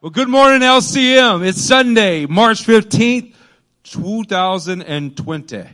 [0.00, 1.44] Well, good morning, LCM.
[1.44, 3.34] It's Sunday, March 15th,
[3.82, 5.64] 2020.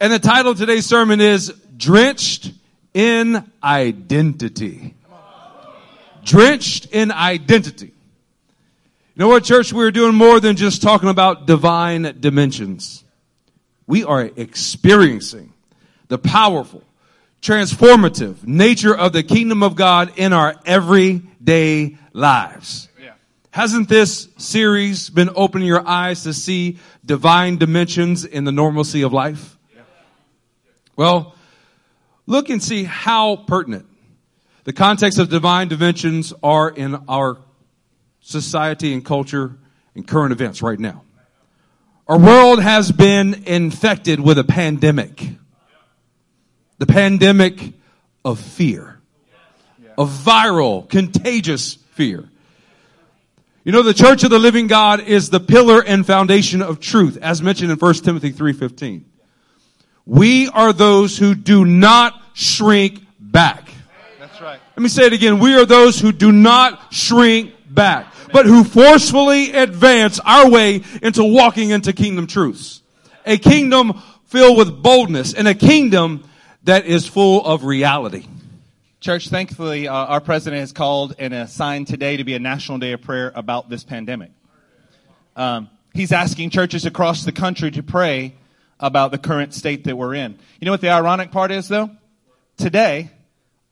[0.00, 2.50] And the title of today's sermon is Drenched
[2.92, 4.96] in Identity.
[6.24, 7.86] Drenched in Identity.
[7.86, 7.92] You
[9.14, 9.72] know what, church?
[9.72, 13.04] We're doing more than just talking about divine dimensions.
[13.86, 15.52] We are experiencing
[16.08, 16.82] the powerful,
[17.40, 22.88] transformative nature of the kingdom of God in our everyday lives.
[23.52, 29.12] Hasn't this series been opening your eyes to see divine dimensions in the normalcy of
[29.12, 29.58] life?
[30.96, 31.34] Well,
[32.26, 33.84] look and see how pertinent
[34.64, 37.42] the context of divine dimensions are in our
[38.20, 39.58] society and culture
[39.94, 41.04] and current events right now.
[42.08, 45.28] Our world has been infected with a pandemic.
[46.78, 47.74] The pandemic
[48.24, 48.98] of fear.
[49.98, 52.30] A viral, contagious fear.
[53.64, 57.16] You know, the church of the living God is the pillar and foundation of truth,
[57.22, 59.04] as mentioned in 1 Timothy 3.15.
[60.04, 63.72] We are those who do not shrink back.
[64.18, 64.58] That's right.
[64.76, 65.38] Let me say it again.
[65.38, 71.22] We are those who do not shrink back, but who forcefully advance our way into
[71.22, 72.82] walking into kingdom truths.
[73.24, 76.24] A kingdom filled with boldness and a kingdom
[76.64, 78.26] that is full of reality.
[79.02, 82.92] Church, thankfully, uh, our president has called and assigned today to be a national day
[82.92, 84.30] of prayer about this pandemic.
[85.34, 88.36] Um, he's asking churches across the country to pray
[88.78, 90.38] about the current state that we're in.
[90.60, 91.90] You know what the ironic part is, though?
[92.56, 93.10] Today,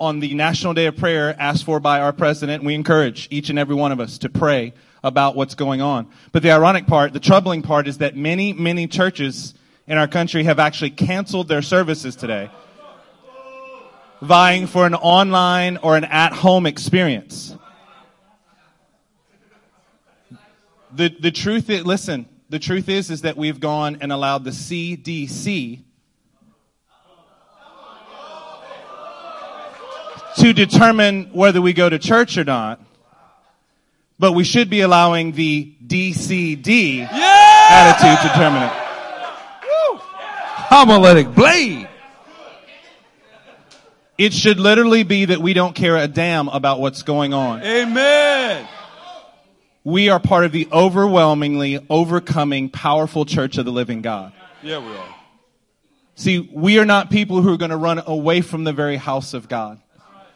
[0.01, 3.59] on the National Day of Prayer asked for by our president, we encourage each and
[3.59, 6.09] every one of us to pray about what's going on.
[6.33, 9.55] But the ironic part, the troubling part, is that many, many churches
[9.87, 12.51] in our country have actually canceled their services today
[14.21, 17.57] vying for an online or an at home experience.
[20.93, 24.51] The, the truth is, listen, the truth is, is that we've gone and allowed the
[24.51, 25.83] CDC
[30.37, 32.81] to determine whether we go to church or not.
[34.19, 37.69] But we should be allowing the DCD yeah!
[37.71, 38.73] attitude to determine it.
[40.71, 41.90] Homiletic blade.
[44.21, 47.63] It should literally be that we don't care a damn about what's going on.
[47.63, 48.69] Amen.
[49.83, 54.35] We are part of the overwhelmingly overcoming powerful church of the living God.
[54.63, 55.15] Yeah, we are.
[56.17, 59.33] See, we are not people who are going to run away from the very house
[59.33, 59.81] of God.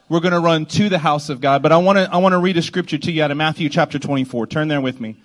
[0.08, 1.62] We're going to run to the house of God.
[1.62, 3.68] But I want to, I want to read a scripture to you out of Matthew
[3.68, 4.46] chapter 24.
[4.46, 5.16] Turn there with me.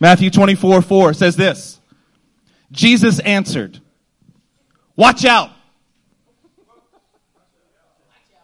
[0.00, 1.78] Matthew 24, 4 says this.
[2.72, 3.80] Jesus answered,
[4.96, 5.50] watch out.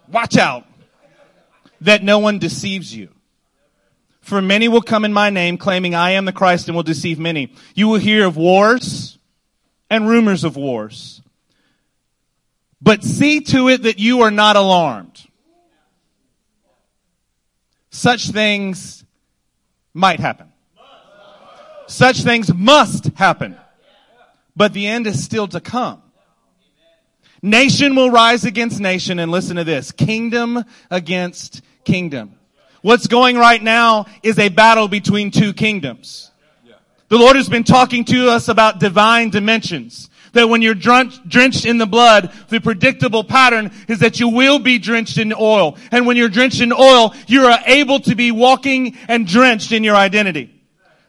[0.09, 0.67] Watch out
[1.81, 3.09] that no one deceives you.
[4.21, 7.19] For many will come in my name claiming I am the Christ and will deceive
[7.19, 7.53] many.
[7.75, 9.19] You will hear of wars
[9.89, 11.23] and rumors of wars.
[12.83, 15.25] But see to it that you are not alarmed.
[17.91, 19.05] Such things
[19.95, 20.53] might happen.
[21.89, 23.57] Such things must happen.
[24.55, 26.03] But the end is still to come.
[27.43, 29.93] Nation will rise against nation and listen to this.
[29.93, 32.33] Kingdom against kingdom.
[32.83, 36.31] What's going right now is a battle between two kingdoms.
[37.09, 40.11] The Lord has been talking to us about divine dimensions.
[40.33, 44.79] That when you're drenched in the blood, the predictable pattern is that you will be
[44.79, 45.77] drenched in oil.
[45.91, 49.85] And when you're drenched in oil, you are able to be walking and drenched in
[49.85, 50.53] your identity.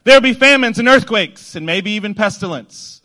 [0.08, 3.02] There'll be famines and earthquakes and maybe even pestilence.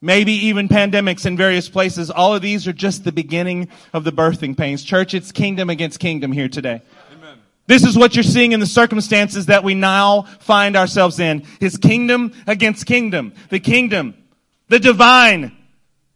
[0.00, 2.10] Maybe even pandemics in various places.
[2.10, 4.82] All of these are just the beginning of the birthing pains.
[4.82, 6.82] Church, it's kingdom against kingdom here today.
[7.14, 7.38] Amen.
[7.68, 11.44] This is what you're seeing in the circumstances that we now find ourselves in.
[11.60, 13.32] His kingdom against kingdom.
[13.48, 14.16] The kingdom,
[14.66, 15.56] the divine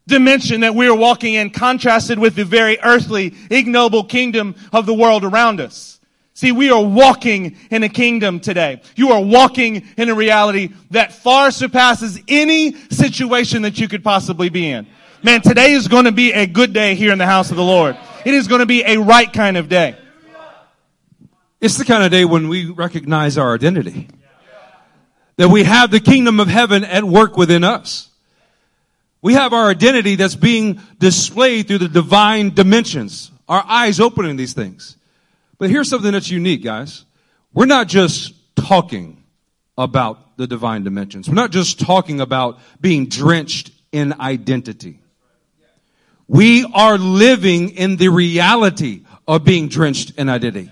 [0.08, 4.94] dimension that we are walking in contrasted with the very earthly, ignoble kingdom of the
[4.94, 5.93] world around us.
[6.36, 8.82] See, we are walking in a kingdom today.
[8.96, 14.48] You are walking in a reality that far surpasses any situation that you could possibly
[14.48, 14.88] be in.
[15.22, 17.62] Man, today is going to be a good day here in the house of the
[17.62, 17.96] Lord.
[18.24, 19.96] It is going to be a right kind of day.
[21.60, 24.08] It's the kind of day when we recognize our identity.
[25.36, 28.10] That we have the kingdom of heaven at work within us.
[29.22, 33.30] We have our identity that's being displayed through the divine dimensions.
[33.48, 34.96] Our eyes opening these things.
[35.58, 37.04] But here's something that's unique, guys.
[37.52, 39.22] We're not just talking
[39.78, 41.28] about the divine dimensions.
[41.28, 45.00] We're not just talking about being drenched in identity.
[46.26, 50.70] We are living in the reality of being drenched in identity.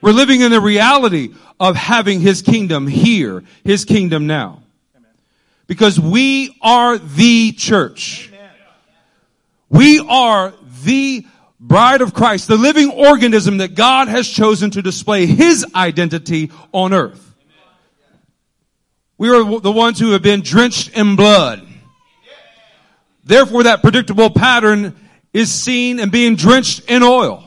[0.00, 4.62] We're living in the reality of having his kingdom here, his kingdom now.
[5.66, 8.30] Because we are the church.
[9.70, 10.52] We are
[10.84, 11.26] the
[11.66, 16.92] bride of Christ, the living organism that God has chosen to display his identity on
[16.92, 17.34] earth.
[19.16, 21.66] We are the ones who have been drenched in blood.
[23.24, 24.94] Therefore, that predictable pattern
[25.32, 27.42] is seen and being drenched in oil.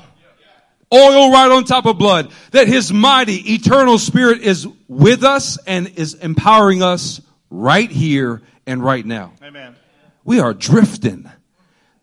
[0.91, 2.31] Oil right on top of blood.
[2.51, 7.21] That His mighty, eternal Spirit is with us and is empowering us
[7.51, 9.33] right here and right now.
[9.43, 9.75] Amen.
[10.23, 11.29] We are drifting.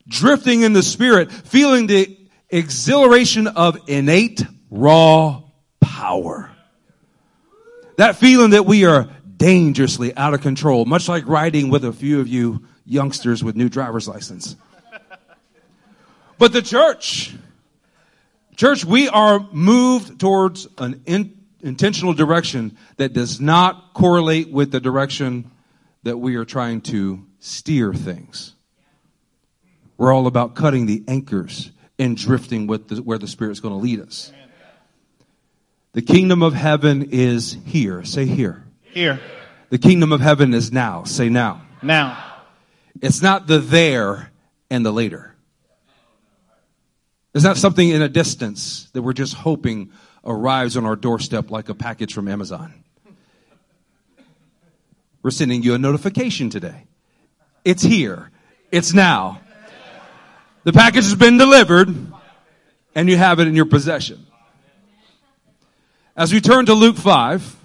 [0.06, 2.19] Drifting in the Spirit, feeling the
[2.51, 5.43] exhilaration of innate, raw
[5.81, 6.51] power.
[7.97, 12.21] That feeling that we are dangerously out of control, much like riding with a few
[12.21, 14.56] of you youngsters with new driver's license.
[16.39, 17.35] But the church,
[18.57, 24.81] church, we are moved towards an in, intentional direction that does not correlate with the
[24.81, 25.50] direction
[26.03, 28.54] that we are trying to steer things.
[29.96, 33.81] We're all about cutting the anchors and drifting with the, where the Spirit's going to
[33.81, 34.32] lead us.
[35.93, 38.05] The kingdom of heaven is here.
[38.05, 38.64] Say here.
[38.82, 39.20] Here.
[39.70, 41.05] The kingdom of heaven is now.
[41.05, 41.62] Say now.
[41.82, 42.23] Now.
[43.00, 44.31] It's not the there
[44.70, 45.35] and the later.
[47.32, 49.93] It's not something in a distance that we're just hoping
[50.25, 52.85] arrives on our doorstep like a package from Amazon.
[55.23, 56.85] We're sending you a notification today.
[57.64, 58.31] It's here.
[58.70, 59.40] It's now.
[60.64, 61.94] The package has been delivered
[62.94, 64.25] and you have it in your possession.
[66.16, 67.56] As we turn to Luke 5,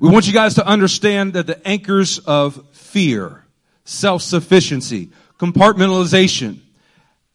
[0.00, 3.44] we want you guys to understand that the anchors of fear,
[3.84, 6.58] self-sufficiency, compartmentalization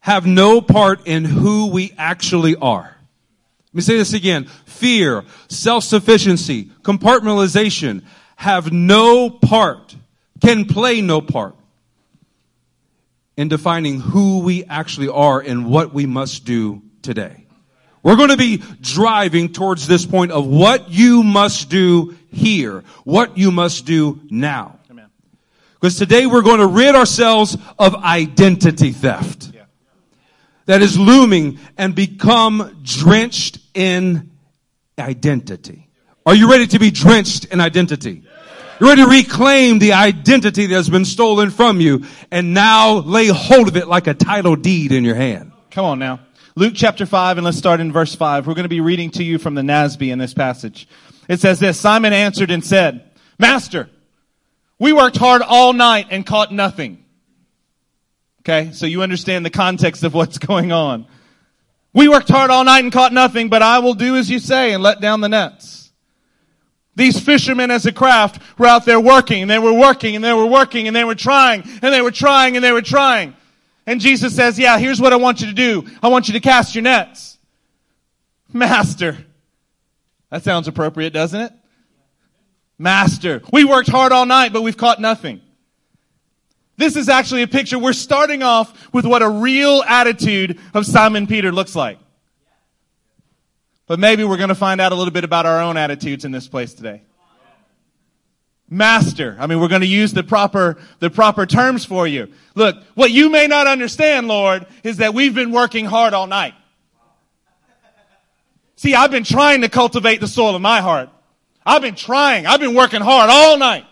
[0.01, 2.97] have no part in who we actually are.
[3.67, 4.45] Let me say this again.
[4.65, 8.03] Fear, self-sufficiency, compartmentalization
[8.35, 9.95] have no part,
[10.41, 11.55] can play no part
[13.37, 17.45] in defining who we actually are and what we must do today.
[18.03, 23.37] We're going to be driving towards this point of what you must do here, what
[23.37, 24.79] you must do now.
[25.79, 29.63] Because today we're going to rid ourselves of identity theft Yeah.
[30.65, 34.31] that is looming and become drenched in
[34.97, 35.89] identity.
[36.25, 38.23] Are you ready to be drenched in identity?
[38.79, 43.27] You're ready to reclaim the identity that has been stolen from you and now lay
[43.27, 45.51] hold of it like a title deed in your hand.
[45.69, 46.21] Come on now.
[46.55, 48.47] Luke chapter 5, and let's start in verse 5.
[48.47, 50.87] We're going to be reading to you from the NASB in this passage.
[51.27, 53.89] It says this, Simon answered and said, Master,
[54.79, 57.05] we worked hard all night and caught nothing.
[58.41, 61.05] Okay, so you understand the context of what's going on.
[61.93, 64.73] We worked hard all night and caught nothing, but I will do as you say
[64.73, 65.82] and let down the nets.
[66.95, 70.33] These fishermen as a craft were out there working and they were working and they
[70.33, 73.35] were working and they were trying and they were trying and they were trying.
[73.85, 75.85] And Jesus says, yeah, here's what I want you to do.
[76.01, 77.37] I want you to cast your nets.
[78.51, 79.17] Master.
[80.29, 81.53] That sounds appropriate, doesn't it?
[82.77, 83.41] Master.
[83.51, 85.41] We worked hard all night, but we've caught nothing.
[86.77, 87.77] This is actually a picture.
[87.77, 91.99] We're starting off with what a real attitude of Simon Peter looks like.
[93.85, 96.31] But maybe we're going to find out a little bit about our own attitudes in
[96.31, 97.01] this place today.
[98.69, 99.35] Master.
[99.39, 102.29] I mean, we're going to use the proper, the proper terms for you.
[102.55, 106.53] Look, what you may not understand, Lord, is that we've been working hard all night.
[108.77, 111.09] See, I've been trying to cultivate the soil of my heart.
[111.65, 112.45] I've been trying.
[112.45, 113.85] I've been working hard all night.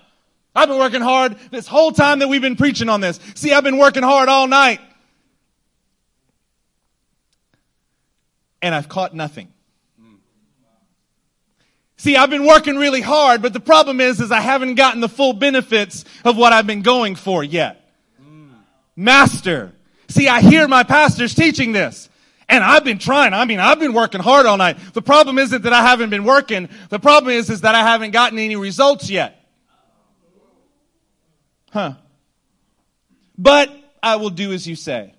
[0.56, 3.20] I've been working hard this whole time that we've been preaching on this.
[3.36, 4.82] See, I've been working hard all night.
[8.62, 9.52] And I've caught nothing.
[12.02, 15.08] See, I've been working really hard, but the problem is, is I haven't gotten the
[15.08, 17.94] full benefits of what I've been going for yet.
[18.96, 19.72] Master.
[20.08, 22.10] See, I hear my pastors teaching this.
[22.50, 23.36] And I've been trying.
[23.36, 24.80] I mean, I've been working hard all night.
[24.94, 26.70] The problem isn't that I haven't been working.
[26.90, 29.40] The problem is, is that I haven't gotten any results yet.
[31.70, 31.94] Huh.
[33.38, 35.14] But I will do as you say.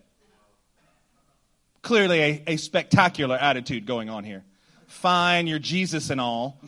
[1.83, 4.43] Clearly a, a spectacular attitude going on here.
[5.03, 6.61] Fine, you're Jesus and all.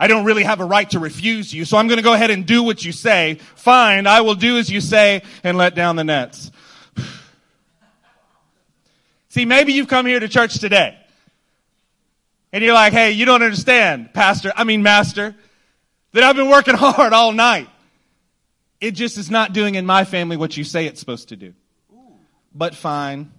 [0.00, 2.32] I don't really have a right to refuse you, so I'm going to go ahead
[2.32, 3.38] and do what you say.
[3.54, 6.50] Fine, I will do as you say and let down the nets.
[9.28, 10.98] See, maybe you've come here to church today.
[12.52, 15.36] And you're like, hey, you don't understand, pastor, I mean, master.
[16.14, 17.68] that I've been working hard all night.
[18.80, 21.54] It just is not doing in my family what you say it's supposed to do.
[22.52, 23.30] But fine,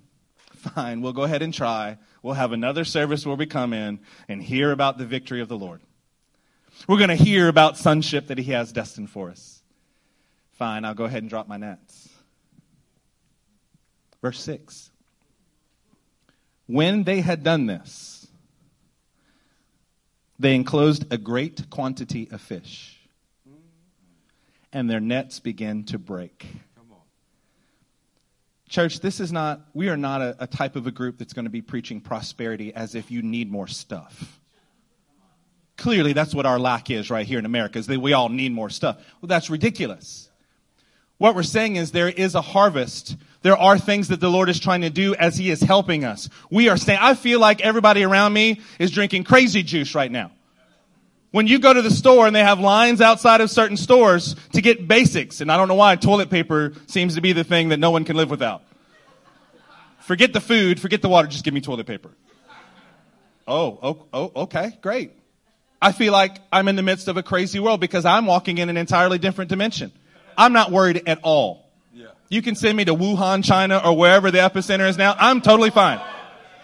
[0.74, 1.98] fine, we'll go ahead and try.
[2.22, 5.58] We'll have another service where we come in and hear about the victory of the
[5.58, 5.82] Lord.
[6.88, 9.62] We're going to hear about sonship that He has destined for us.
[10.54, 12.10] Fine, I'll go ahead and drop my nets.
[14.22, 14.92] Verse 6.
[16.68, 18.28] When they had done this,
[20.40, 23.00] they enclosed a great quantity of fish,
[24.74, 26.46] and their nets began to break.
[28.76, 31.46] Church, this is not, we are not a, a type of a group that's going
[31.46, 34.42] to be preaching prosperity as if you need more stuff.
[35.78, 38.52] Clearly, that's what our lack is right here in America, is that we all need
[38.52, 38.98] more stuff.
[39.22, 40.30] Well, that's ridiculous.
[41.20, 43.16] What we're saying is there is a harvest.
[43.44, 46.28] There are things that the Lord is trying to do as He is helping us.
[46.52, 50.32] We are saying, I feel like everybody around me is drinking crazy juice right now.
[51.36, 54.62] When you go to the store and they have lines outside of certain stores to
[54.62, 57.78] get basics, and I don't know why toilet paper seems to be the thing that
[57.78, 58.64] no one can live without.
[60.00, 62.12] Forget the food, forget the water, just give me toilet paper.
[63.46, 65.12] Oh, oh, oh, okay, great.
[65.82, 68.70] I feel like I'm in the midst of a crazy world because I'm walking in
[68.70, 69.92] an entirely different dimension.
[70.38, 71.70] I'm not worried at all.
[71.94, 72.12] Yeah.
[72.30, 75.14] You can send me to Wuhan, China, or wherever the epicenter is now.
[75.20, 76.00] I'm totally fine.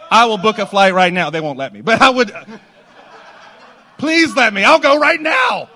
[0.10, 1.30] I will book a flight right now.
[1.30, 2.32] They won't let me, but I would.
[4.02, 4.64] Please let me.
[4.64, 5.70] I'll go right now.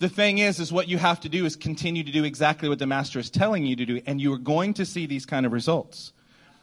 [0.00, 2.80] The thing is, is what you have to do is continue to do exactly what
[2.80, 5.46] the master is telling you to do, and you are going to see these kind
[5.46, 6.12] of results.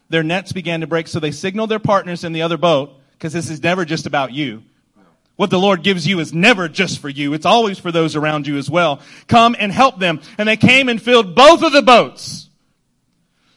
[0.10, 3.32] Their nets began to break, so they signaled their partners in the other boat, because
[3.32, 4.62] this is never just about you.
[5.38, 7.34] What the Lord gives you is never just for you.
[7.34, 9.00] It's always for those around you as well.
[9.28, 10.20] Come and help them.
[10.38, 12.50] And they came and filled both of the boats.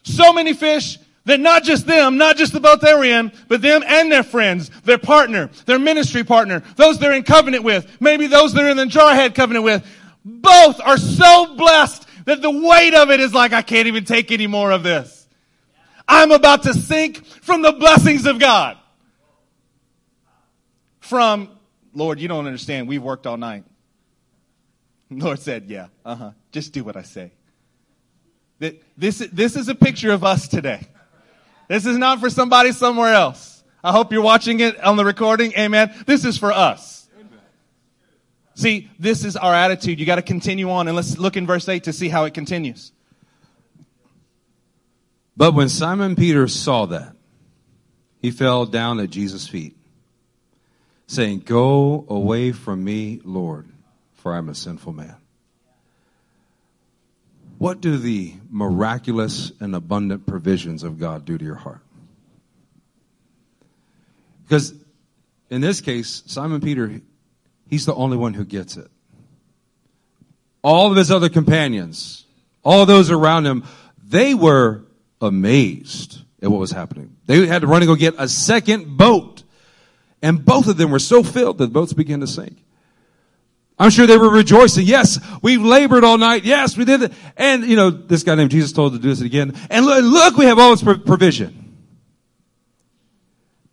[0.04, 0.96] So many fish
[1.26, 4.23] that not just them, not just the boat they were in, but them and their
[4.23, 8.76] friends, their partner, their ministry partner, those they're in covenant with, maybe those they're in
[8.76, 9.85] the jarhead covenant with,
[10.25, 14.33] both are so blessed that the weight of it is like, I can't even take
[14.33, 15.28] any more of this.
[16.09, 18.78] I'm about to sink from the blessings of God.
[21.00, 21.50] From
[21.92, 22.88] Lord, you don't understand.
[22.88, 23.64] We've worked all night.
[25.11, 26.30] Lord said, Yeah, uh huh.
[26.52, 27.33] Just do what I say.
[28.59, 30.87] This, this is a picture of us today.
[31.68, 33.64] This is not for somebody somewhere else.
[33.82, 35.52] I hope you're watching it on the recording.
[35.56, 35.94] Amen.
[36.06, 37.08] This is for us.
[38.54, 40.00] See, this is our attitude.
[40.00, 42.32] You got to continue on and let's look in verse 8 to see how it
[42.32, 42.90] continues.
[45.37, 47.14] But when Simon Peter saw that,
[48.18, 49.76] he fell down at Jesus' feet
[51.06, 53.68] saying, Go away from me, Lord,
[54.14, 55.16] for I'm a sinful man.
[57.58, 61.80] What do the miraculous and abundant provisions of God do to your heart?
[64.44, 64.75] Because
[65.50, 67.00] in this case, Simon Peter,
[67.68, 68.88] he's the only one who gets it.
[70.62, 72.25] All of his other companions,
[72.62, 73.64] all those around him,
[74.04, 74.84] they were
[75.20, 77.16] amazed at what was happening.
[77.26, 79.42] They had to run and go get a second boat
[80.22, 82.58] and both of them were so filled that the boats began to sink.
[83.78, 84.87] I'm sure they were rejoicing.
[84.87, 86.45] Yes, we've labored all night.
[86.45, 87.12] Yes, we did it.
[87.37, 89.54] And, you know, this guy named Jesus told to do this again.
[89.68, 91.75] And look, look we have all this provision.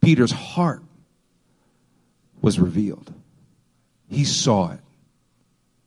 [0.01, 0.83] Peter's heart
[2.41, 3.13] was revealed.
[4.09, 4.79] He saw it.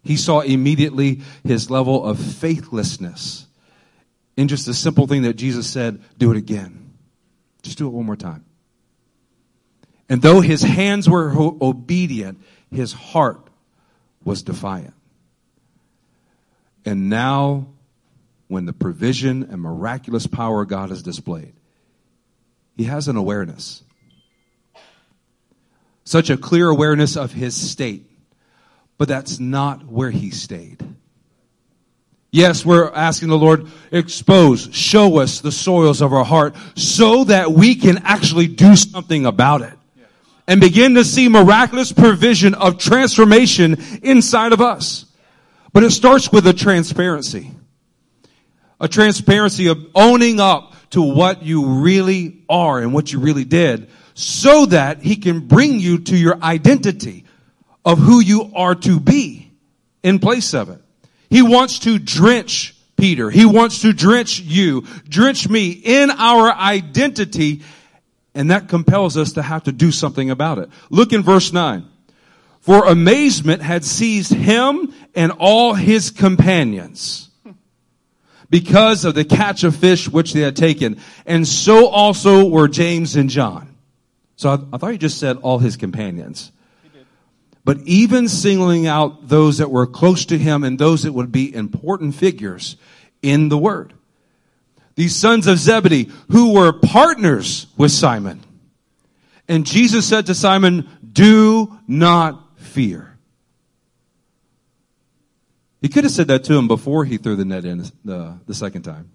[0.03, 3.47] He saw immediately his level of faithlessness
[4.37, 6.95] in just a simple thing that Jesus said, do it again.
[7.63, 8.45] Just do it one more time.
[10.09, 13.46] And though his hands were obedient, his heart
[14.27, 14.93] was defiant.
[16.85, 17.69] And now,
[18.49, 21.55] when the provision and miraculous power of God is displayed,
[22.77, 23.83] he has an awareness.
[26.05, 28.11] Such a clear awareness of his state.
[28.99, 30.83] But that's not where he stayed.
[32.31, 37.53] Yes, we're asking the Lord, expose, show us the soils of our heart so that
[37.53, 39.77] we can actually do something about it
[40.49, 45.07] and begin to see miraculous provision of transformation inside of us.
[45.73, 47.51] But it starts with a transparency.
[48.81, 53.91] A transparency of owning up to what you really are and what you really did
[54.15, 57.25] so that he can bring you to your identity
[57.85, 59.53] of who you are to be
[60.03, 60.81] in place of it.
[61.29, 63.31] He wants to drench Peter.
[63.31, 67.63] He wants to drench you, drench me in our identity
[68.37, 70.69] and that compels us to have to do something about it.
[70.91, 71.87] Look in verse 9.
[72.61, 77.31] For amazement had seized him and all his companions
[78.51, 81.01] because of the catch of fish which they had taken.
[81.25, 83.77] And so also were James and John.
[84.37, 86.53] So I, I thought you just said all his companions.
[87.65, 91.53] But even singling out those that were close to him and those that would be
[91.53, 92.77] important figures
[93.23, 93.93] in the word.
[94.97, 98.43] These sons of Zebedee who were partners with Simon.
[99.49, 103.17] And Jesus said to Simon, do not fear.
[105.81, 108.55] He could have said that to him before he threw the net in the, the
[108.55, 109.11] second time.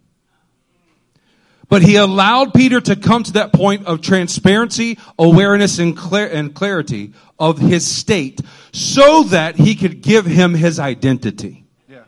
[1.68, 6.54] But he allowed Peter to come to that point of transparency, awareness, and, clar- and
[6.54, 8.42] clarity of his state
[8.74, 11.66] so that he could give him his identity.
[11.88, 12.04] Yeah.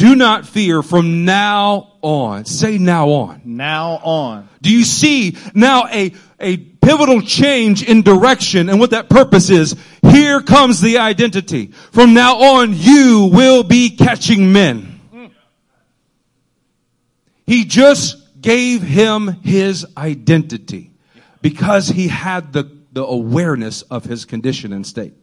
[0.00, 2.46] Do not fear from now on.
[2.46, 3.42] Say now on.
[3.44, 4.48] Now on.
[4.62, 9.76] Do you see now a, a pivotal change in direction and what that purpose is?
[10.00, 11.66] Here comes the identity.
[11.92, 15.02] From now on, you will be catching men.
[17.46, 20.92] He just gave him his identity
[21.42, 25.19] because he had the, the awareness of his condition and state.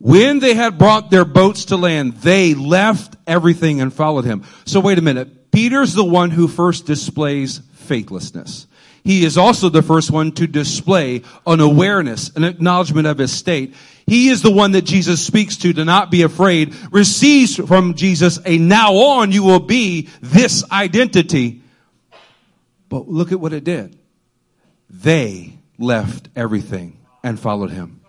[0.00, 4.44] When they had brought their boats to land, they left everything and followed him.
[4.64, 5.52] So wait a minute.
[5.52, 8.66] Peter's the one who first displays faithlessness.
[9.04, 13.74] He is also the first one to display an awareness, an acknowledgement of his state.
[14.06, 18.38] He is the one that Jesus speaks to to not be afraid, receives from Jesus
[18.46, 21.62] a now on you will be this identity.
[22.88, 23.98] But look at what it did.
[24.88, 28.00] They left everything and followed him.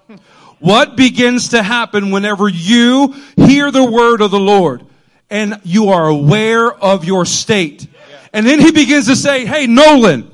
[0.61, 4.85] What begins to happen whenever you hear the word of the Lord
[5.29, 7.87] and you are aware of your state?
[8.31, 10.31] And then he begins to say, Hey, Nolan,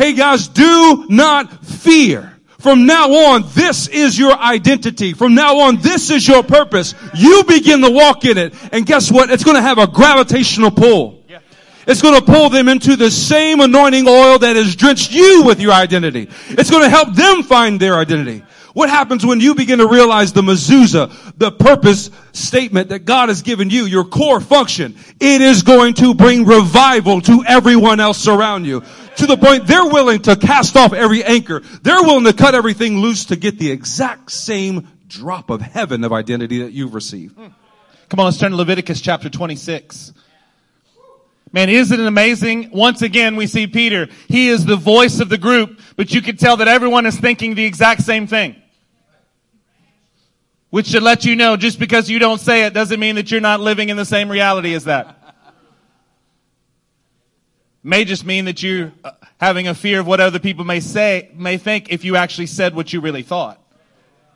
[0.00, 2.34] Hey guys, do not fear.
[2.58, 5.12] From now on, this is your identity.
[5.12, 6.94] From now on, this is your purpose.
[7.14, 8.54] You begin to walk in it.
[8.72, 9.30] And guess what?
[9.30, 11.22] It's going to have a gravitational pull.
[11.86, 15.60] It's going to pull them into the same anointing oil that has drenched you with
[15.60, 16.30] your identity.
[16.48, 18.42] It's going to help them find their identity.
[18.72, 23.42] What happens when you begin to realize the mezuzah, the purpose statement that God has
[23.42, 24.96] given you, your core function?
[25.18, 28.82] It is going to bring revival to everyone else around you
[29.16, 31.60] to the point they're willing to cast off every anchor.
[31.82, 36.12] They're willing to cut everything loose to get the exact same drop of heaven of
[36.12, 37.36] identity that you've received.
[37.36, 40.12] Come on, let's turn to Leviticus chapter 26.
[41.52, 42.70] Man, isn't it amazing?
[42.72, 44.08] Once again, we see Peter.
[44.28, 47.54] He is the voice of the group, but you can tell that everyone is thinking
[47.54, 48.56] the exact same thing.
[50.70, 53.40] Which should let you know, just because you don't say it doesn't mean that you're
[53.40, 55.20] not living in the same reality as that
[57.82, 61.30] may just mean that you're uh, having a fear of what other people may say,
[61.34, 63.60] may think if you actually said what you really thought.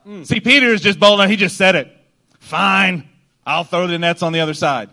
[0.07, 0.27] Mm.
[0.27, 1.27] See, Peter is just bold.
[1.29, 1.95] He just said it.
[2.41, 3.09] Fine.
[3.47, 4.91] I'll throw the nets on the other side.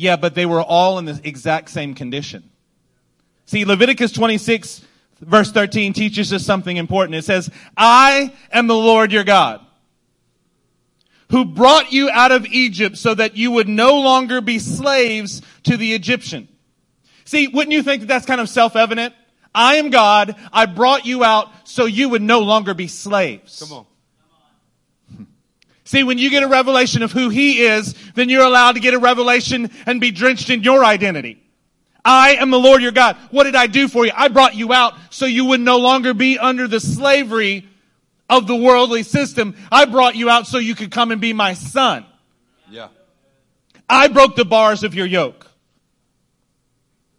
[0.00, 2.48] Yeah, but they were all in the exact same condition.
[3.44, 4.86] See, Leviticus 26
[5.20, 7.16] verse 13 teaches us something important.
[7.16, 9.60] It says, I am the Lord your God
[11.28, 15.76] who brought you out of Egypt so that you would no longer be slaves to
[15.76, 16.48] the Egyptian.
[17.26, 19.12] See, wouldn't you think that that's kind of self-evident?
[19.54, 20.34] I am God.
[20.50, 23.60] I brought you out so you would no longer be slaves.
[23.60, 23.86] Come on.
[25.90, 28.94] See, when you get a revelation of who He is, then you're allowed to get
[28.94, 31.42] a revelation and be drenched in your identity.
[32.04, 33.16] I am the Lord your God.
[33.32, 34.12] What did I do for you?
[34.14, 37.66] I brought you out so you would no longer be under the slavery
[38.28, 39.56] of the worldly system.
[39.72, 42.06] I brought you out so you could come and be my son.
[42.70, 42.86] Yeah.
[43.88, 45.50] I broke the bars of your yoke.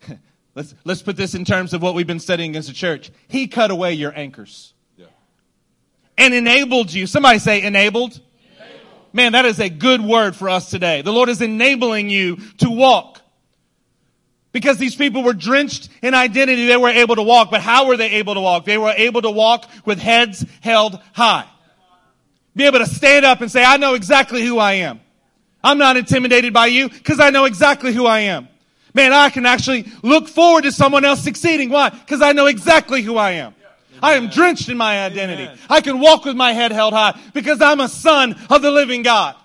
[0.55, 3.11] Let's, let's put this in terms of what we've been studying as a church.
[3.27, 4.73] He cut away your anchors.
[4.95, 5.07] Yeah.
[6.17, 7.05] And enabled you.
[7.05, 8.21] Somebody say enabled.
[9.13, 11.01] Man, that is a good word for us today.
[11.01, 13.21] The Lord is enabling you to walk.
[14.51, 17.51] Because these people were drenched in identity, they were able to walk.
[17.51, 18.65] But how were they able to walk?
[18.65, 21.45] They were able to walk with heads held high.
[22.55, 24.99] Be able to stand up and say, I know exactly who I am.
[25.63, 28.49] I'm not intimidated by you because I know exactly who I am.
[28.93, 31.69] Man, I can actually look forward to someone else succeeding.
[31.69, 31.89] Why?
[31.89, 33.55] Because I know exactly who I am.
[34.01, 35.43] I am drenched in my identity.
[35.43, 35.57] Amen.
[35.69, 39.03] I can walk with my head held high because I'm a son of the living
[39.03, 39.35] God.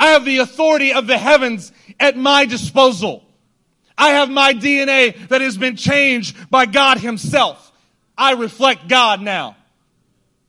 [0.00, 3.24] I have the authority of the heavens at my disposal.
[3.96, 7.72] I have my DNA that has been changed by God himself.
[8.16, 9.56] I reflect God now.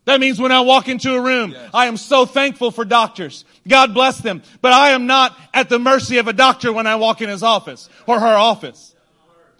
[0.06, 1.70] That means when I walk into a room, yes.
[1.74, 3.46] I am so thankful for doctors.
[3.68, 4.42] God bless them.
[4.62, 7.44] But I am not at the mercy of a doctor when I walk in his
[7.44, 8.96] office or her office.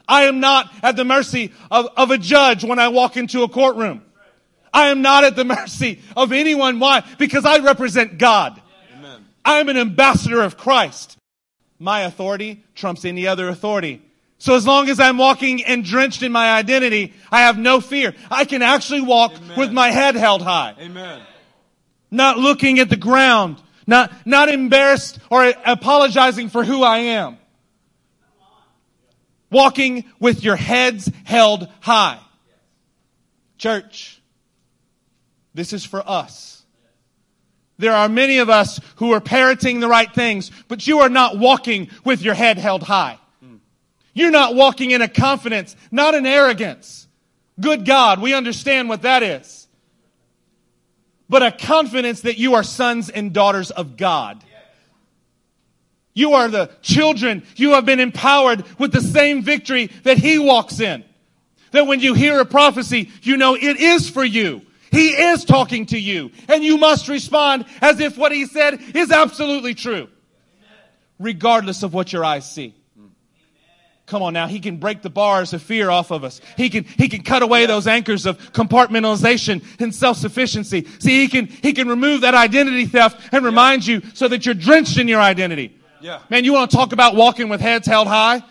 [0.10, 3.48] I am not at the mercy of, of a judge when I walk into a
[3.48, 4.02] courtroom.
[4.74, 6.80] I am not at the mercy of anyone.
[6.80, 7.04] Why?
[7.18, 8.62] Because I represent God.
[9.46, 11.18] I am an ambassador of Christ.
[11.80, 14.02] My authority trumps any other authority.
[14.38, 18.16] So as long as I'm walking and drenched in my identity, I have no fear.
[18.32, 19.60] I can actually walk Amen.
[19.60, 21.22] with my head held high, Amen.
[22.10, 27.38] not looking at the ground, not, not embarrassed or apologizing for who I am.
[29.52, 32.20] Walking with your heads held high.
[33.58, 34.22] Church,
[35.54, 36.64] this is for us.
[37.78, 41.38] There are many of us who are parroting the right things, but you are not
[41.38, 43.18] walking with your head held high.
[44.14, 47.08] You're not walking in a confidence, not an arrogance.
[47.60, 49.68] Good God, we understand what that is.
[51.30, 54.44] But a confidence that you are sons and daughters of God.
[56.14, 57.44] You are the children.
[57.56, 61.04] You have been empowered with the same victory that He walks in.
[61.72, 64.64] That when you hear a prophecy, you know it is for you.
[64.92, 66.32] He is talking to you.
[66.48, 70.10] And you must respond as if what He said is absolutely true.
[71.20, 72.74] Regardless of what your eyes see.
[74.08, 74.48] Come on now.
[74.48, 76.42] He can break the bars of fear off of us.
[76.58, 80.88] He can, he can cut away those anchors of compartmentalization and self-sufficiency.
[80.98, 84.56] See, he can, he can remove that identity theft and remind you so that you're
[84.56, 85.79] drenched in your identity.
[86.02, 86.22] Yeah.
[86.30, 88.44] Man, you want to talk about walking with heads held high?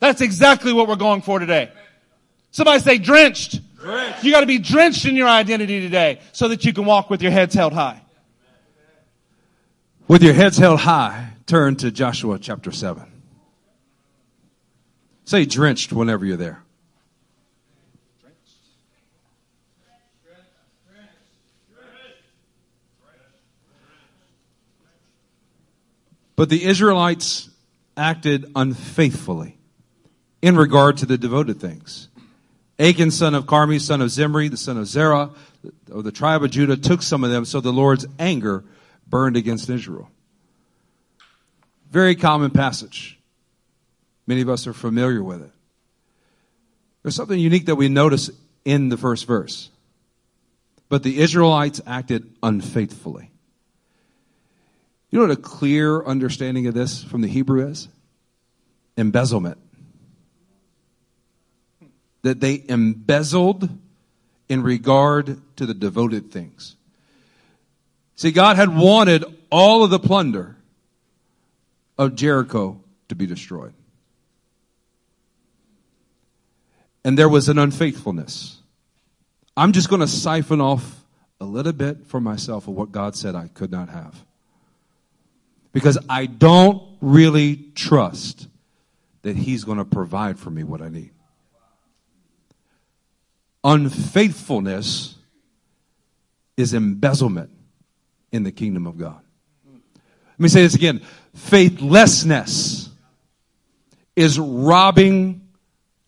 [0.00, 1.70] That's exactly what we're going for today.
[2.50, 3.60] Somebody say drenched.
[3.76, 4.24] Drenched.
[4.24, 7.22] You got to be drenched in your identity today so that you can walk with
[7.22, 8.02] your heads held high.
[10.08, 13.04] With your heads held high, turn to Joshua chapter 7.
[15.24, 16.62] Say drenched whenever you're there.
[26.36, 27.50] But the Israelites
[27.96, 29.58] acted unfaithfully
[30.40, 32.08] in regard to the devoted things.
[32.78, 35.30] Achan, son of Carmi, son of Zimri, the son of Zerah,
[35.90, 38.64] of the tribe of Judah, took some of them, so the Lord's anger
[39.06, 40.10] burned against Israel.
[41.90, 43.18] Very common passage.
[44.26, 45.50] Many of us are familiar with it.
[47.02, 48.30] There's something unique that we notice
[48.64, 49.68] in the first verse.
[50.88, 53.31] But the Israelites acted unfaithfully.
[55.12, 57.86] You know what a clear understanding of this from the Hebrew is?
[58.96, 59.58] Embezzlement.
[62.22, 63.68] That they embezzled
[64.48, 66.76] in regard to the devoted things.
[68.16, 70.56] See, God had wanted all of the plunder
[71.98, 73.74] of Jericho to be destroyed.
[77.04, 78.60] And there was an unfaithfulness.
[79.56, 81.04] I'm just going to siphon off
[81.38, 84.24] a little bit for myself of what God said I could not have.
[85.72, 88.48] Because I don't really trust
[89.22, 91.10] that He's going to provide for me what I need.
[93.64, 95.16] Unfaithfulness
[96.56, 97.50] is embezzlement
[98.32, 99.20] in the kingdom of God.
[99.64, 101.02] Let me say this again.
[101.34, 102.90] Faithlessness
[104.16, 105.48] is robbing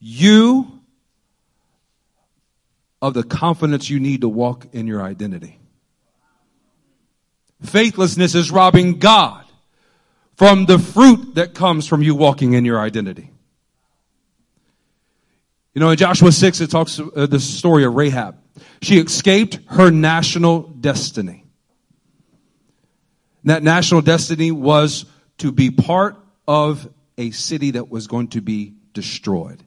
[0.01, 0.81] you
[3.01, 5.59] of the confidence you need to walk in your identity.
[7.63, 9.44] Faithlessness is robbing God
[10.37, 13.31] from the fruit that comes from you walking in your identity.
[15.75, 18.39] You know, in Joshua 6, it talks uh, the story of Rahab.
[18.81, 21.45] She escaped her national destiny.
[23.45, 25.05] That national destiny was
[25.39, 26.17] to be part
[26.47, 29.63] of a city that was going to be destroyed.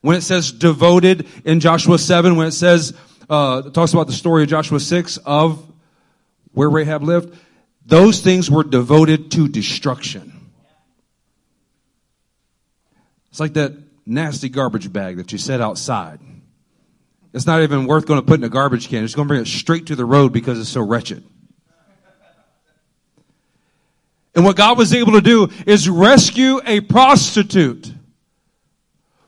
[0.00, 2.94] When it says devoted in Joshua 7, when it says,
[3.28, 5.64] uh, it talks about the story of Joshua 6 of
[6.52, 7.36] where Rahab lived,
[7.88, 10.50] those things were devoted to destruction.
[13.30, 13.72] It's like that
[14.04, 16.20] nasty garbage bag that you set outside.
[17.32, 19.04] It's not even worth going to put in a garbage can.
[19.04, 21.24] It's going to bring it straight to the road because it's so wretched.
[24.34, 27.92] And what God was able to do is rescue a prostitute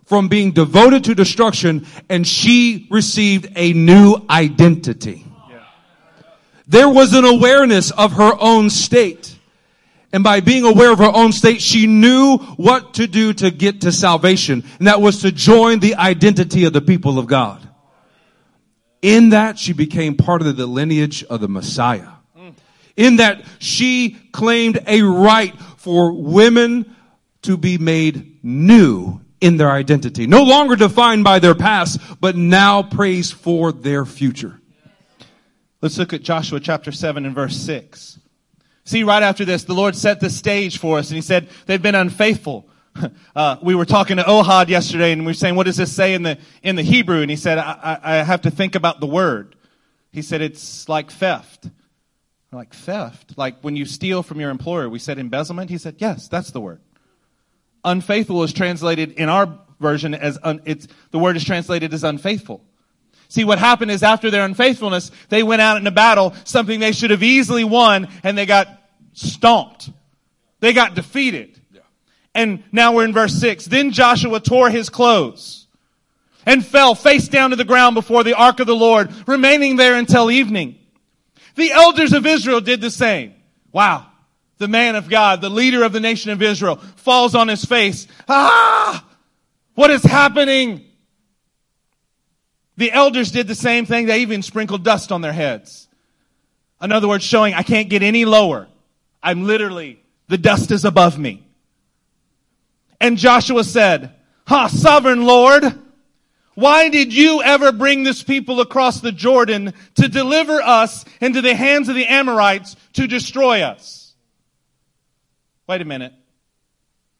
[0.04, 5.24] from being devoted to destruction and she received a new identity.
[6.70, 9.36] There was an awareness of her own state.
[10.12, 13.80] And by being aware of her own state, she knew what to do to get
[13.80, 14.62] to salvation.
[14.78, 17.68] And that was to join the identity of the people of God.
[19.02, 22.08] In that, she became part of the lineage of the Messiah.
[22.96, 26.94] In that, she claimed a right for women
[27.42, 30.28] to be made new in their identity.
[30.28, 34.59] No longer defined by their past, but now praised for their future.
[35.82, 38.18] Let's look at Joshua chapter 7 and verse 6.
[38.84, 41.82] See, right after this, the Lord set the stage for us and he said, they've
[41.82, 42.68] been unfaithful.
[43.36, 46.12] Uh, we were talking to Ohad yesterday and we were saying, what does this say
[46.12, 47.22] in the, in the Hebrew?
[47.22, 49.54] And he said, I, I, I have to think about the word.
[50.12, 51.70] He said, it's like theft.
[52.52, 53.38] Like theft?
[53.38, 54.88] Like when you steal from your employer.
[54.88, 55.70] We said embezzlement.
[55.70, 56.80] He said, yes, that's the word.
[57.84, 62.64] Unfaithful is translated in our version as un, it's, the word is translated as unfaithful.
[63.30, 66.90] See, what happened is after their unfaithfulness, they went out in a battle, something they
[66.90, 68.66] should have easily won, and they got
[69.12, 69.88] stomped.
[70.58, 71.60] They got defeated.
[72.34, 73.66] And now we're in verse 6.
[73.66, 75.68] Then Joshua tore his clothes
[76.44, 79.94] and fell face down to the ground before the ark of the Lord, remaining there
[79.94, 80.76] until evening.
[81.54, 83.34] The elders of Israel did the same.
[83.70, 84.08] Wow.
[84.58, 88.08] The man of God, the leader of the nation of Israel, falls on his face.
[88.28, 89.06] Ah!
[89.74, 90.89] What is happening?
[92.80, 94.06] The elders did the same thing.
[94.06, 95.86] They even sprinkled dust on their heads.
[96.80, 98.68] In other words, showing I can't get any lower.
[99.22, 101.46] I'm literally, the dust is above me.
[102.98, 104.14] And Joshua said,
[104.46, 105.62] Ha, sovereign Lord,
[106.54, 111.54] why did you ever bring this people across the Jordan to deliver us into the
[111.54, 114.14] hands of the Amorites to destroy us?
[115.66, 116.14] Wait a minute.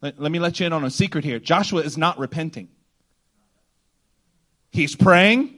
[0.01, 1.39] Let, let me let you in on a secret here.
[1.39, 2.71] Joshua is not repenting.
[4.71, 5.55] He's praying.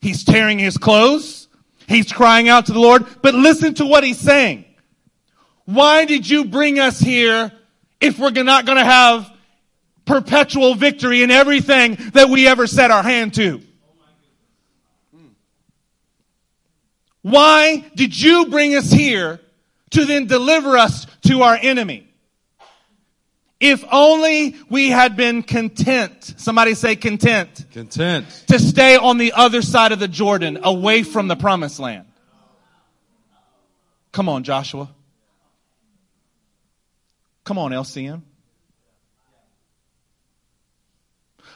[0.00, 1.48] He's tearing his clothes.
[1.86, 3.06] He's crying out to the Lord.
[3.22, 4.64] But listen to what he's saying.
[5.64, 7.52] Why did you bring us here
[8.00, 9.30] if we're not going to have
[10.04, 13.62] perpetual victory in everything that we ever set our hand to?
[17.22, 19.40] Why did you bring us here
[19.90, 22.09] to then deliver us to our enemy?
[23.60, 26.34] If only we had been content.
[26.38, 27.66] Somebody say content.
[27.72, 28.26] Content.
[28.48, 32.06] To stay on the other side of the Jordan, away from the promised land.
[34.12, 34.90] Come on, Joshua.
[37.44, 38.22] Come on, LCM.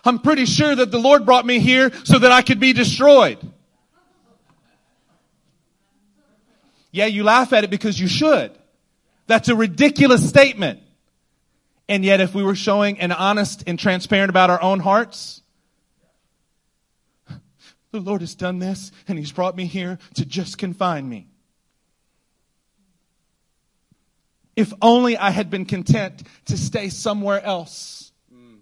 [0.05, 3.39] I'm pretty sure that the Lord brought me here so that I could be destroyed.
[6.93, 8.53] Yeah, you laugh at it because you should.
[9.27, 10.81] That's a ridiculous statement.
[11.89, 15.43] And yet, if we were showing and honest and transparent about our own hearts,
[17.91, 21.29] the Lord has done this and He's brought me here to just confine me.
[24.57, 28.13] If only I had been content to stay somewhere else.
[28.33, 28.59] Mm.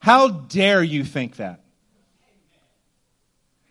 [0.00, 1.60] How dare you think that?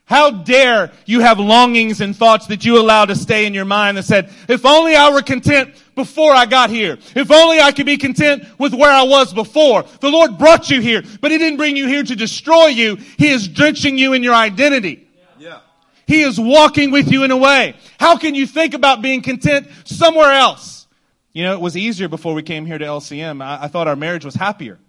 [0.07, 3.97] How dare you have longings and thoughts that you allow to stay in your mind
[3.97, 6.97] that said, if only I were content before I got here.
[7.13, 9.83] If only I could be content with where I was before.
[9.99, 12.95] The Lord brought you here, but He didn't bring you here to destroy you.
[12.95, 15.09] He is drenching you in your identity.
[15.37, 15.59] Yeah.
[16.05, 17.75] He is walking with you in a way.
[17.99, 20.87] How can you think about being content somewhere else?
[21.33, 23.43] You know, it was easier before we came here to LCM.
[23.43, 24.79] I, I thought our marriage was happier.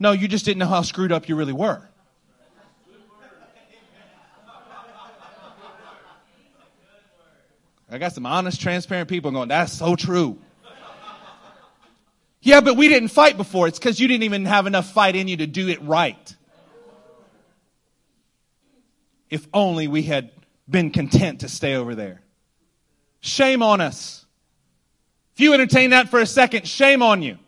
[0.00, 1.86] No, you just didn't know how screwed up you really were.
[7.90, 10.38] I got some honest, transparent people going, that's so true.
[12.42, 13.66] yeah, but we didn't fight before.
[13.66, 16.34] It's because you didn't even have enough fight in you to do it right.
[19.30, 20.30] If only we had
[20.68, 22.22] been content to stay over there.
[23.20, 24.26] Shame on us.
[25.34, 27.38] If you entertain that for a second, shame on you.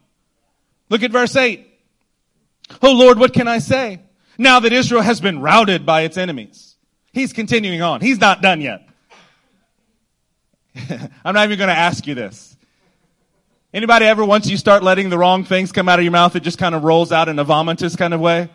[0.88, 1.66] Look at verse 8.
[2.82, 4.00] Oh Lord, what can I say?
[4.38, 6.76] Now that Israel has been routed by its enemies.
[7.12, 8.00] He's continuing on.
[8.00, 8.89] He's not done yet.
[11.24, 12.56] I'm not even going to ask you this.
[13.72, 16.42] Anybody ever, once you start letting the wrong things come out of your mouth, it
[16.42, 18.50] just kind of rolls out in a vomitous kind of way?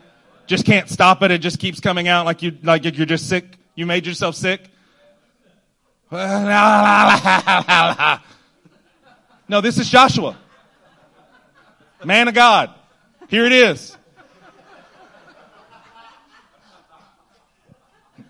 [0.45, 1.31] Just can't stop it.
[1.31, 3.57] It just keeps coming out like you, like you're just sick.
[3.75, 4.61] You made yourself sick.
[9.47, 10.35] No, this is Joshua.
[12.03, 12.73] Man of God.
[13.27, 13.95] Here it is.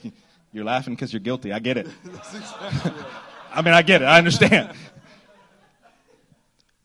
[0.51, 1.53] You're laughing because you're guilty.
[1.53, 1.87] I get it.
[3.55, 4.05] I mean, I get it.
[4.05, 4.73] I understand.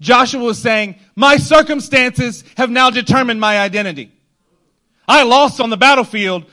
[0.00, 4.12] Joshua was saying, my circumstances have now determined my identity.
[5.06, 6.46] I lost on the battlefield.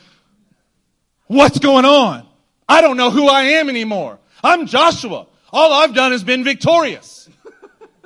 [1.28, 2.26] What's going on?
[2.68, 4.18] I don't know who I am anymore.
[4.42, 5.26] I'm Joshua.
[5.50, 7.30] All I've done has been victorious.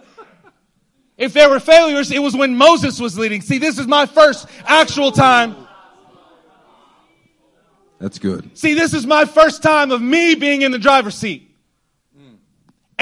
[1.17, 3.41] if there were failures, it was when Moses was leading.
[3.41, 5.57] See, this is my first actual time.
[7.99, 8.57] That's good.
[8.57, 11.52] See, this is my first time of me being in the driver's seat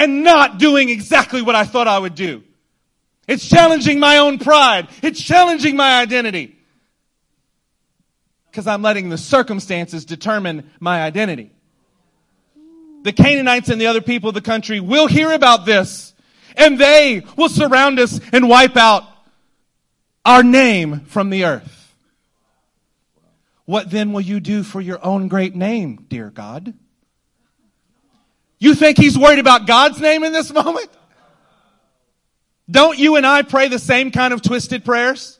[0.01, 2.43] and not doing exactly what I thought I would do.
[3.27, 4.87] It's challenging my own pride.
[5.03, 6.57] It's challenging my identity.
[8.49, 11.51] Because I'm letting the circumstances determine my identity.
[13.03, 16.15] The Canaanites and the other people of the country will hear about this
[16.57, 19.03] and they will surround us and wipe out
[20.25, 21.95] our name from the earth.
[23.65, 26.73] What then will you do for your own great name, dear God?
[28.61, 30.87] You think he's worried about God's name in this moment?
[32.69, 35.39] Don't you and I pray the same kind of twisted prayers?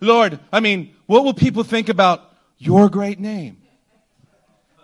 [0.00, 2.22] Lord, I mean, what will people think about
[2.56, 3.58] your great name?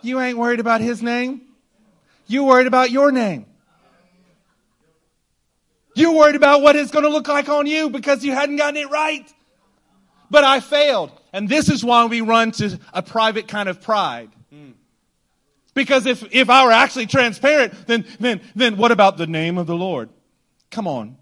[0.03, 1.41] You ain't worried about his name.
[2.27, 3.47] You worried about your name.
[5.95, 8.77] You're worried about what it's going to look like on you because you hadn't gotten
[8.77, 9.27] it right.
[10.29, 11.11] But I failed.
[11.33, 14.29] And this is why we run to a private kind of pride.
[15.75, 19.67] Because if, if I were actually transparent, then, then, then what about the name of
[19.67, 20.09] the Lord?
[20.71, 21.17] Come on.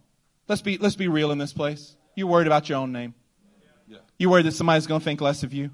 [0.48, 1.98] Let's be, let's be real in this place.
[2.16, 3.16] You're worried about your own name?
[4.18, 5.72] You're worried that somebody's going to think less of you?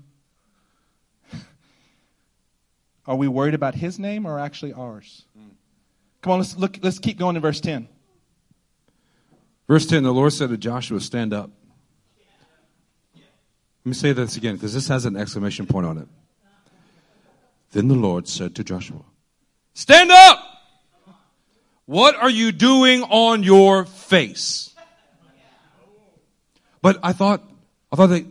[3.05, 5.25] Are we worried about his name or actually ours?
[5.37, 5.49] Hmm.
[6.21, 7.87] Come on, let's look, let's keep going to verse 10.
[9.67, 11.49] Verse 10 The Lord said to Joshua, Stand up.
[13.15, 13.23] Let
[13.85, 16.07] me say this again because this has an exclamation point on it.
[17.71, 19.03] Then the Lord said to Joshua,
[19.73, 20.45] Stand up!
[21.85, 24.75] What are you doing on your face?
[26.81, 27.43] But I thought,
[27.91, 28.25] I thought that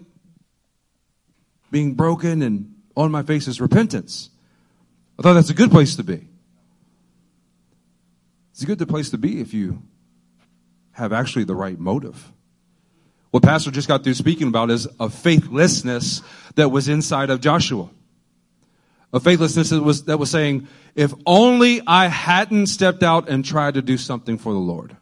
[1.71, 4.31] being broken and on my face is repentance.
[5.19, 6.29] I thought that's a good place to be.
[8.53, 9.83] It's a good place to be if you
[10.93, 12.33] have actually the right motive.
[13.31, 16.23] What Pastor just got through speaking about is a faithlessness
[16.55, 17.89] that was inside of Joshua.
[19.13, 23.75] A faithlessness that was, that was saying, if only I hadn't stepped out and tried
[23.75, 24.97] to do something for the Lord.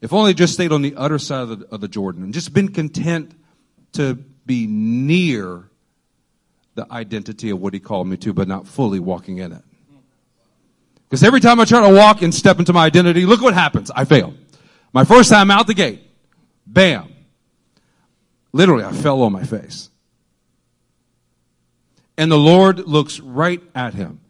[0.00, 2.52] If only just stayed on the other side of the, of the Jordan and just
[2.52, 3.32] been content
[3.92, 5.64] to be near
[6.74, 9.62] the identity of what he called me to, but not fully walking in it.
[11.08, 13.90] Because every time I try to walk and step into my identity, look what happens.
[13.90, 14.34] I fail.
[14.92, 16.02] My first time out the gate,
[16.66, 17.12] bam.
[18.52, 19.90] Literally, I fell on my face.
[22.18, 24.20] And the Lord looks right at him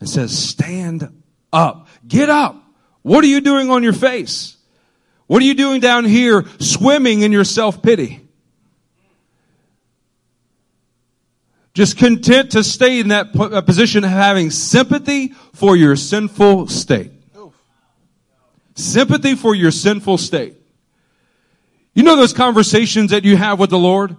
[0.00, 1.88] and says, stand up.
[2.06, 2.62] Get up.
[3.02, 4.56] What are you doing on your face?
[5.26, 8.20] What are you doing down here swimming in your self-pity?
[11.72, 17.10] Just content to stay in that uh, position of having sympathy for your sinful state.
[18.76, 20.56] Sympathy for your sinful state.
[21.94, 24.16] You know those conversations that you have with the Lord?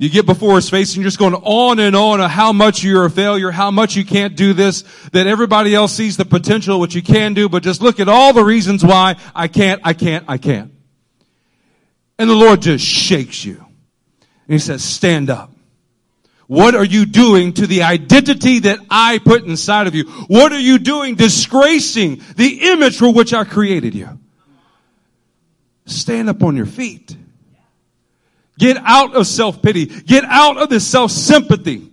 [0.00, 2.82] You get before his face and you're just going on and on of how much
[2.82, 4.82] you're a failure, how much you can't do this,
[5.12, 8.32] that everybody else sees the potential, what you can do, but just look at all
[8.32, 10.72] the reasons why I can't, I can't, I can't.
[12.18, 13.58] And the Lord just shakes you.
[13.58, 15.52] And he says, stand up.
[16.46, 20.04] What are you doing to the identity that I put inside of you?
[20.28, 24.18] What are you doing disgracing the image for which I created you?
[25.84, 27.14] Stand up on your feet.
[28.60, 29.86] Get out of self-pity.
[29.86, 31.90] Get out of this self-sympathy.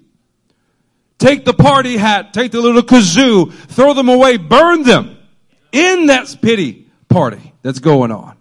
[1.18, 5.18] Take the party hat, take the little kazoo, throw them away, burn them
[5.72, 8.36] in that pity party that's going on.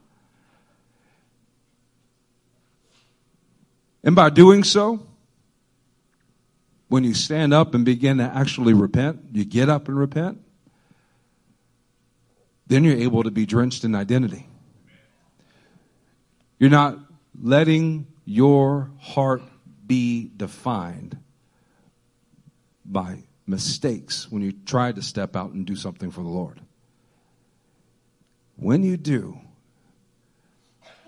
[4.03, 5.07] And by doing so,
[6.89, 10.41] when you stand up and begin to actually repent, you get up and repent,
[12.67, 14.49] then you're able to be drenched in identity.
[16.59, 16.99] You're not
[17.41, 19.43] letting your heart
[19.87, 21.17] be defined
[22.85, 26.61] by mistakes when you try to step out and do something for the Lord.
[28.57, 29.39] When you do,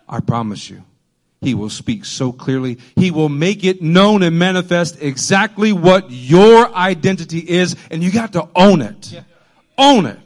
[0.08, 0.84] I promise you,
[1.40, 2.78] he will speak so clearly.
[2.96, 8.32] He will make it known and manifest exactly what your identity is, and you got
[8.32, 9.12] to own it.
[9.12, 9.22] Yeah.
[9.76, 10.18] Own it.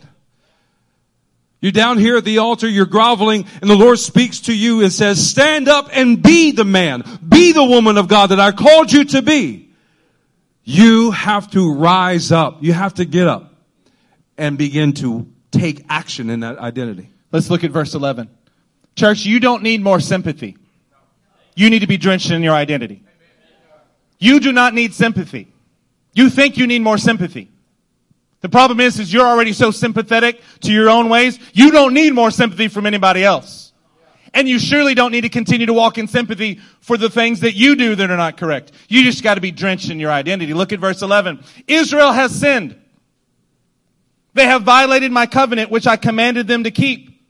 [1.63, 4.93] You're down here at the altar, you're groveling, and the Lord speaks to you and
[4.93, 8.93] says, stand up and be the man, be the woman of God that I called
[8.93, 9.71] you to be.
[10.65, 12.65] You have to rise up.
[12.65, 13.55] You have to get up
[14.37, 17.13] and begin to take action in that identity.
[17.31, 18.29] Let's look at verse 11.
[18.97, 20.57] Church, you don't need more sympathy.
[21.55, 23.05] You need to be drenched in your identity.
[24.19, 25.47] You do not need sympathy.
[26.13, 27.52] You think you need more sympathy.
[28.43, 32.13] The problem is, is you're already so sympathetic to your own ways, you don't need
[32.13, 33.73] more sympathy from anybody else.
[34.35, 37.55] And you surely don't need to continue to walk in sympathy for the things that
[37.55, 38.73] you do that are not correct.
[38.89, 40.55] You just got to be drenched in your identity.
[40.55, 41.45] Look at verse 11.
[41.69, 42.77] Israel has sinned.
[44.35, 47.23] They have violated my covenant, which I commanded them to keep.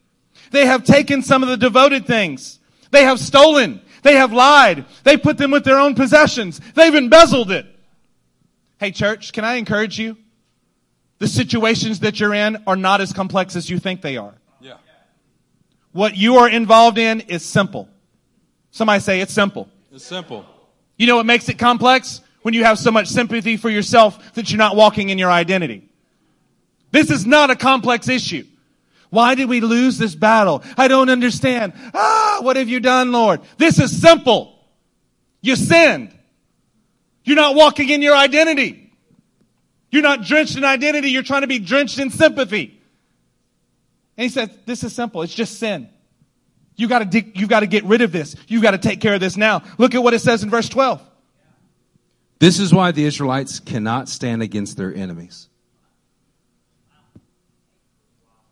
[0.52, 2.60] They have taken some of the devoted things.
[2.90, 3.80] They have stolen.
[4.02, 4.86] They have lied.
[5.02, 6.60] They put them with their own possessions.
[6.74, 7.66] They've embezzled it.
[8.78, 10.16] Hey church, can I encourage you?
[11.22, 14.34] The situations that you're in are not as complex as you think they are.
[14.60, 14.78] Yeah.
[15.92, 17.88] What you are involved in is simple.
[18.72, 19.68] Somebody say it's simple.
[19.92, 20.44] It's simple.
[20.96, 22.22] You know what makes it complex?
[22.42, 25.88] When you have so much sympathy for yourself that you're not walking in your identity.
[26.90, 28.44] This is not a complex issue.
[29.10, 30.64] Why did we lose this battle?
[30.76, 31.74] I don't understand.
[31.94, 33.42] Ah, what have you done, Lord?
[33.58, 34.58] This is simple.
[35.40, 36.12] You sinned.
[37.22, 38.81] You're not walking in your identity.
[39.92, 41.10] You're not drenched in identity.
[41.10, 42.80] You're trying to be drenched in sympathy.
[44.16, 45.22] And he says, this is simple.
[45.22, 45.88] It's just sin.
[46.76, 48.34] You gotta, dig, you've got to get rid of this.
[48.48, 49.62] You've got to take care of this now.
[49.76, 51.00] Look at what it says in verse 12.
[52.38, 55.48] This is why the Israelites cannot stand against their enemies.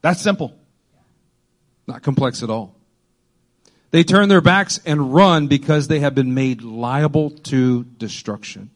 [0.03, 0.55] That's simple.
[1.87, 2.77] Not complex at all.
[3.91, 8.71] They turn their backs and run because they have been made liable to destruction.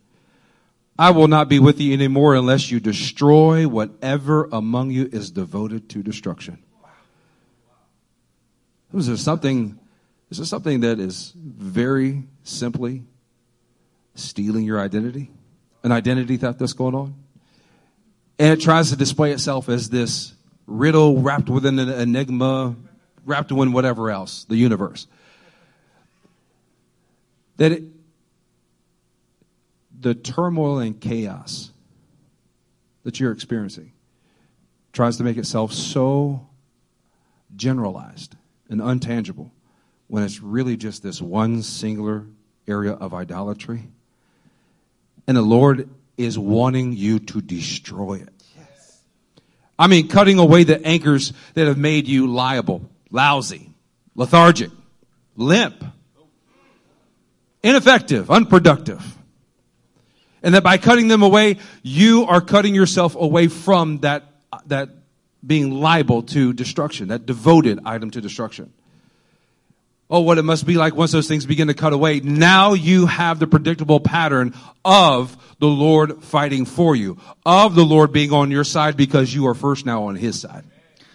[0.99, 5.89] I will not be with you anymore unless you destroy whatever among you is devoted
[5.91, 6.59] to destruction.
[8.93, 9.79] This is something,
[10.29, 13.03] this is something that is very simply
[14.15, 15.33] stealing your identity,
[15.83, 17.15] an identity theft that's going on.
[18.39, 20.35] And it tries to display itself as this
[20.67, 22.77] riddle wrapped within an enigma,
[23.25, 25.09] wrapped within whatever else, the universe.
[27.57, 27.83] That it,
[30.05, 31.73] the turmoil and chaos
[33.05, 33.91] that you're experiencing
[34.93, 36.47] tries to make itself so
[37.57, 38.37] generalized
[38.69, 39.51] and untangible
[40.09, 42.27] when it's really just this one singular
[42.69, 43.85] area of idolatry.
[45.27, 45.89] And the Lord
[46.19, 48.45] is wanting you to destroy it.
[49.79, 53.71] I mean, cutting away the anchors that have made you liable, lousy,
[54.15, 54.71] lethargic,
[55.35, 55.83] limp,
[57.63, 59.03] ineffective, unproductive.
[60.45, 64.25] And that by cutting them away, you are cutting yourself away from that,
[64.67, 64.91] that
[65.45, 68.73] being liable to destruction, that devoted item to destruction.
[70.11, 72.21] Oh, what it must be like once those things begin to cut away.
[72.21, 78.13] Now you have the predictable pattern of the Lord fighting for you, of the Lord
[78.13, 80.65] being on your side because you are first now on his side.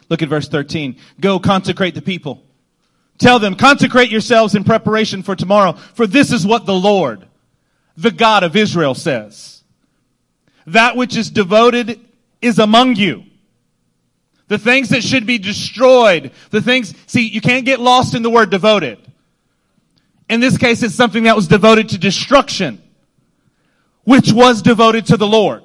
[0.10, 0.98] Look at verse 13.
[1.22, 2.44] Go consecrate the people.
[3.20, 7.28] Tell them, consecrate yourselves in preparation for tomorrow, for this is what the Lord,
[8.00, 9.64] the God of Israel says.
[10.68, 12.00] That which is devoted
[12.42, 13.26] is among you.
[14.48, 18.30] The things that should be destroyed, the things, see, you can't get lost in the
[18.30, 19.00] word devoted.
[20.30, 22.82] In this case, it's something that was devoted to destruction,
[24.06, 25.64] which was devoted to the Lord.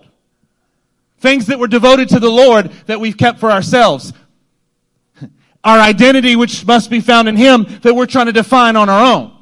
[1.19, 4.13] Things that were devoted to the Lord that we've kept for ourselves.
[5.63, 9.15] Our identity, which must be found in Him, that we're trying to define on our
[9.15, 9.34] own.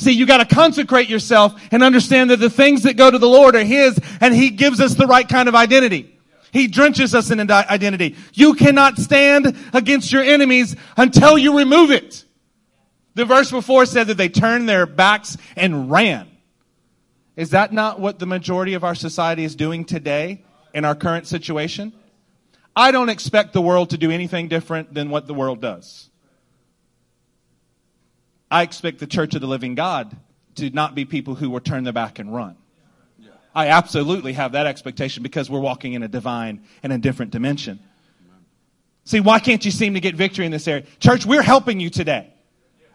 [0.00, 3.54] See, you gotta consecrate yourself and understand that the things that go to the Lord
[3.54, 6.18] are His and He gives us the right kind of identity.
[6.52, 8.16] He drenches us in identity.
[8.32, 12.24] You cannot stand against your enemies until you remove it.
[13.14, 16.28] The verse before said that they turned their backs and ran.
[17.36, 20.42] Is that not what the majority of our society is doing today
[20.72, 21.92] in our current situation?
[22.74, 26.09] I don't expect the world to do anything different than what the world does.
[28.50, 30.16] I expect the church of the living God
[30.56, 32.56] to not be people who will turn their back and run.
[33.54, 37.80] I absolutely have that expectation because we're walking in a divine and a different dimension.
[39.04, 40.84] See, why can't you seem to get victory in this area?
[41.00, 42.32] Church, we're helping you today.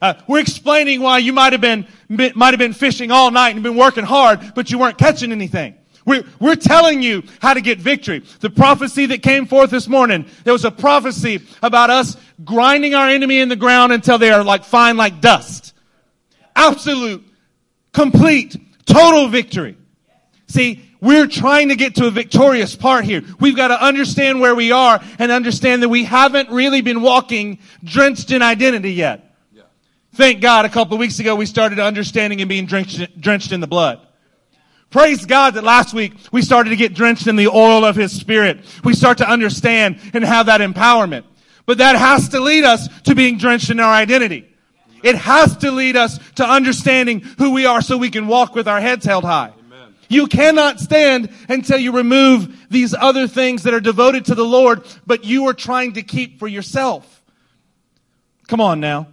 [0.02, 3.64] Uh, we're explaining why you might have been might have been fishing all night and
[3.64, 5.76] been working hard, but you weren't catching anything.
[6.06, 8.24] We're, we're telling you how to get victory.
[8.40, 13.10] The prophecy that came forth this morning, there was a prophecy about us grinding our
[13.10, 15.74] enemy in the ground until they are like fine like dust.
[16.56, 17.24] Absolute,
[17.92, 19.78] complete, total victory.
[20.48, 23.24] See, we're trying to get to a victorious part here.
[23.40, 27.60] We've got to understand where we are and understand that we haven't really been walking
[27.84, 29.36] drenched in identity yet.
[29.52, 29.64] Yeah.
[30.14, 33.60] Thank God a couple of weeks ago we started understanding and being drenched, drenched in
[33.60, 34.05] the blood.
[34.90, 38.12] Praise God that last week we started to get drenched in the oil of His
[38.12, 38.60] Spirit.
[38.84, 41.26] We start to understand and have that empowerment.
[41.66, 44.48] But that has to lead us to being drenched in our identity.
[45.04, 48.68] It has to lead us to understanding who we are so we can walk with
[48.68, 49.54] our heads held high.
[50.08, 54.84] You cannot stand until you remove these other things that are devoted to the Lord,
[55.06, 57.24] but you are trying to keep for yourself.
[58.48, 59.08] Come on now.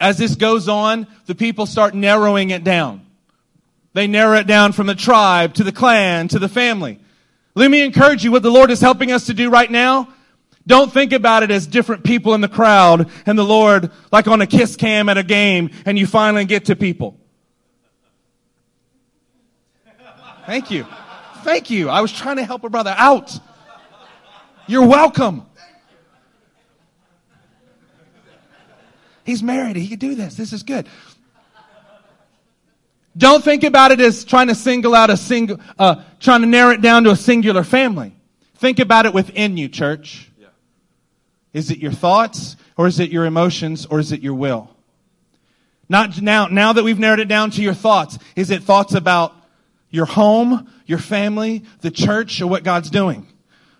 [0.00, 3.05] As this goes on, the people start narrowing it down.
[3.96, 7.00] They narrow it down from the tribe to the clan to the family.
[7.54, 10.12] Let me encourage you what the Lord is helping us to do right now.
[10.66, 14.42] Don't think about it as different people in the crowd and the Lord like on
[14.42, 17.18] a kiss cam at a game and you finally get to people.
[20.44, 20.86] Thank you.
[21.42, 21.88] Thank you.
[21.88, 23.40] I was trying to help a brother out.
[24.66, 25.46] You're welcome.
[29.24, 29.76] He's married.
[29.76, 30.34] He could do this.
[30.34, 30.86] This is good.
[33.16, 36.72] Don't think about it as trying to single out a single, uh, trying to narrow
[36.72, 38.14] it down to a singular family.
[38.56, 40.30] Think about it within you, church.
[41.52, 44.70] Is it your thoughts or is it your emotions or is it your will?
[45.88, 49.34] Not now, now that we've narrowed it down to your thoughts, is it thoughts about
[49.88, 53.26] your home, your family, the church, or what God's doing?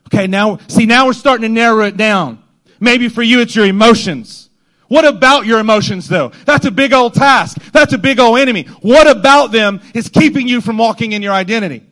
[0.06, 2.42] Okay, now, see, now we're starting to narrow it down.
[2.78, 4.45] Maybe for you it's your emotions.
[4.88, 6.32] What about your emotions though?
[6.44, 7.58] That's a big old task.
[7.72, 8.64] That's a big old enemy.
[8.82, 11.84] What about them is keeping you from walking in your identity?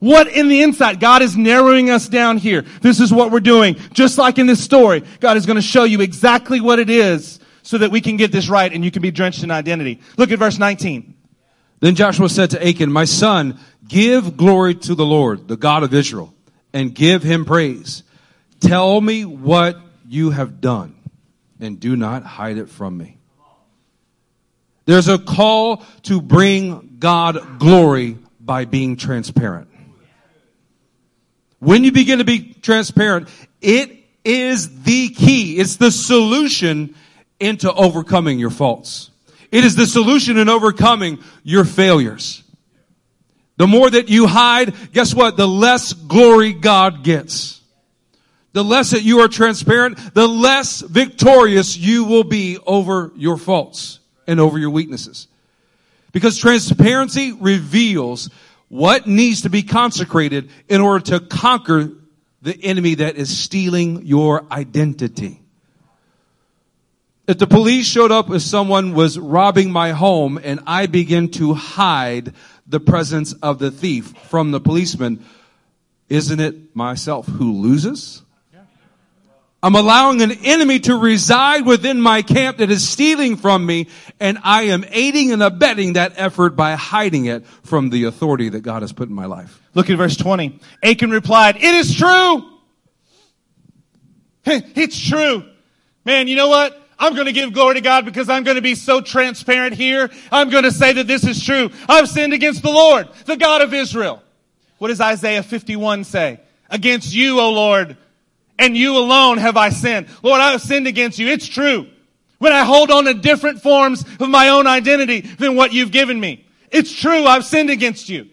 [0.00, 1.00] What in the inside?
[1.00, 2.62] God is narrowing us down here.
[2.82, 3.76] This is what we're doing.
[3.92, 7.40] Just like in this story, God is going to show you exactly what it is
[7.62, 10.00] so that we can get this right and you can be drenched in identity.
[10.16, 11.14] Look at verse 19.
[11.80, 15.92] Then Joshua said to Achan, My son, give glory to the Lord, the God of
[15.94, 16.34] Israel,
[16.72, 18.04] and give him praise.
[18.60, 20.96] Tell me what you have done,
[21.60, 23.18] and do not hide it from me.
[24.84, 29.68] There's a call to bring God glory by being transparent.
[31.58, 33.28] When you begin to be transparent,
[33.60, 33.90] it
[34.24, 35.58] is the key.
[35.58, 36.94] It's the solution
[37.40, 39.10] into overcoming your faults.
[39.50, 42.42] It is the solution in overcoming your failures.
[43.56, 45.36] The more that you hide, guess what?
[45.36, 47.57] The less glory God gets.
[48.52, 54.00] The less that you are transparent, the less victorious you will be over your faults
[54.26, 55.28] and over your weaknesses.
[56.12, 58.30] Because transparency reveals
[58.68, 61.92] what needs to be consecrated in order to conquer
[62.42, 65.40] the enemy that is stealing your identity.
[67.26, 71.52] If the police showed up as someone was robbing my home and I begin to
[71.52, 72.32] hide
[72.66, 75.24] the presence of the thief from the policeman,
[76.08, 78.22] isn't it myself who loses?
[79.60, 83.88] I'm allowing an enemy to reside within my camp that is stealing from me,
[84.20, 88.60] and I am aiding and abetting that effort by hiding it from the authority that
[88.60, 89.60] God has put in my life.
[89.74, 90.60] Look at verse 20.
[90.82, 92.44] Achan replied, It is true.
[94.50, 95.44] It's true.
[96.06, 96.80] Man, you know what?
[96.98, 100.08] I'm going to give glory to God because I'm going to be so transparent here.
[100.32, 101.70] I'm going to say that this is true.
[101.86, 104.22] I've sinned against the Lord, the God of Israel.
[104.78, 106.40] What does Isaiah 51 say?
[106.70, 107.98] Against you, O Lord,
[108.58, 110.08] and you alone have I sinned.
[110.22, 111.28] Lord, I have sinned against you.
[111.28, 111.88] It's true.
[112.38, 116.18] When I hold on to different forms of my own identity than what you've given
[116.18, 116.46] me.
[116.70, 117.24] It's true.
[117.24, 118.28] I've sinned against you.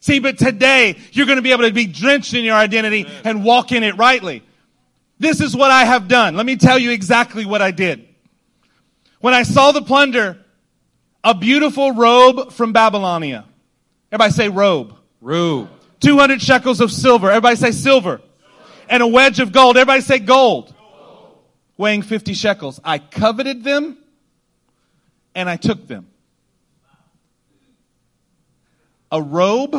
[0.00, 3.44] See, but today you're going to be able to be drenched in your identity and
[3.44, 4.42] walk in it rightly.
[5.18, 6.36] This is what I have done.
[6.36, 8.06] Let me tell you exactly what I did.
[9.20, 10.38] When I saw the plunder,
[11.22, 13.46] a beautiful robe from Babylonia.
[14.12, 14.94] Everybody say robe.
[15.22, 15.70] Robe.
[16.00, 17.30] 200 shekels of silver.
[17.30, 18.20] Everybody say silver.
[18.94, 19.76] And a wedge of gold.
[19.76, 20.72] Everybody say gold.
[20.72, 21.38] gold.
[21.76, 22.78] Weighing 50 shekels.
[22.84, 23.98] I coveted them
[25.34, 26.06] and I took them.
[29.10, 29.74] A robe,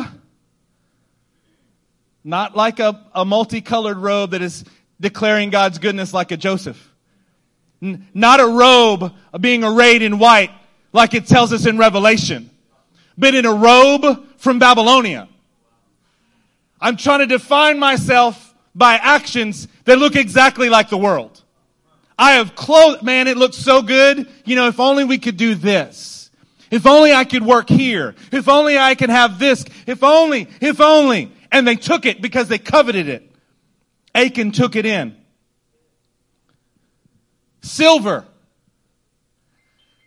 [2.24, 4.64] not like a, a multicolored robe that is
[5.00, 6.92] declaring God's goodness like a Joseph.
[7.80, 10.50] N- not a robe being arrayed in white
[10.92, 12.50] like it tells us in Revelation,
[13.16, 15.26] but in a robe from Babylonia.
[16.78, 18.45] I'm trying to define myself
[18.76, 21.42] by actions that look exactly like the world.
[22.18, 24.28] I have clothes, man, it looks so good.
[24.44, 26.30] You know, if only we could do this.
[26.70, 28.14] If only I could work here.
[28.30, 29.64] If only I could have this.
[29.86, 31.32] If only, if only.
[31.50, 33.30] And they took it because they coveted it.
[34.14, 35.16] Achan took it in.
[37.62, 38.26] Silver.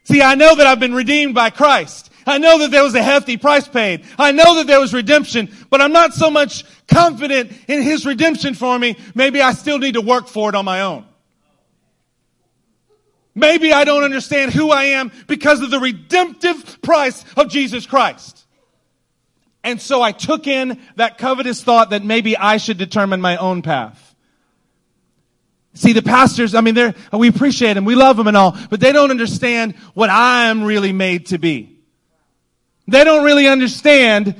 [0.03, 2.08] See, I know that I've been redeemed by Christ.
[2.29, 4.03] I know that there was a hefty price paid.
[4.19, 8.53] I know that there was redemption, but I'm not so much confident in His redemption
[8.53, 8.97] for me.
[9.15, 11.05] Maybe I still need to work for it on my own.
[13.33, 18.45] Maybe I don't understand who I am because of the redemptive price of Jesus Christ.
[19.63, 23.63] And so I took in that covetous thought that maybe I should determine my own
[23.63, 24.15] path.
[25.73, 28.79] See, the pastors, I mean, they're, we appreciate them, we love them and all, but
[28.79, 31.78] they don't understand what I am really made to be.
[32.89, 34.35] They don't really understand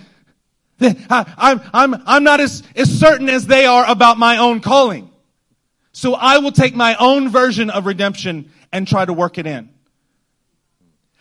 [0.79, 4.37] that I, am I'm, I'm, I'm not as, as certain as they are about my
[4.37, 5.09] own calling.
[5.91, 9.69] So I will take my own version of redemption and try to work it in.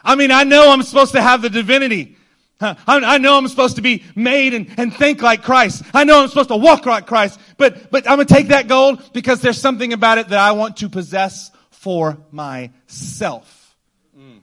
[0.02, 2.16] I mean, I know I'm supposed to have the divinity.
[2.60, 5.84] I know I'm supposed to be made and, and think like Christ.
[5.94, 8.66] I know I'm supposed to walk like Christ, but, but I'm going to take that
[8.66, 13.76] gold because there's something about it that I want to possess for myself.
[14.18, 14.40] Mm.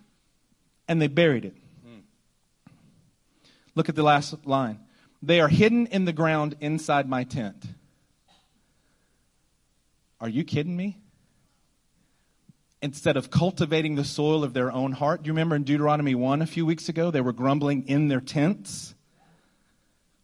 [0.87, 1.55] And they buried it.
[3.75, 4.79] Look at the last line.
[5.21, 7.65] They are hidden in the ground inside my tent.
[10.19, 10.99] Are you kidding me?
[12.81, 15.23] instead of cultivating the soil of their own heart.
[15.23, 17.09] Do you remember in Deuteronomy 1 a few weeks ago?
[17.09, 18.93] They were grumbling in their tents.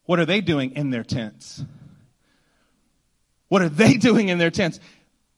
[0.06, 1.64] What are they doing in their tents?
[3.48, 4.80] What are they doing in their tents?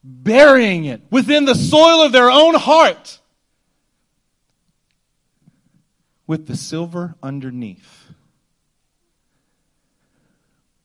[0.04, 3.20] burying it within the soil of their own heart
[6.28, 8.03] with the silver underneath.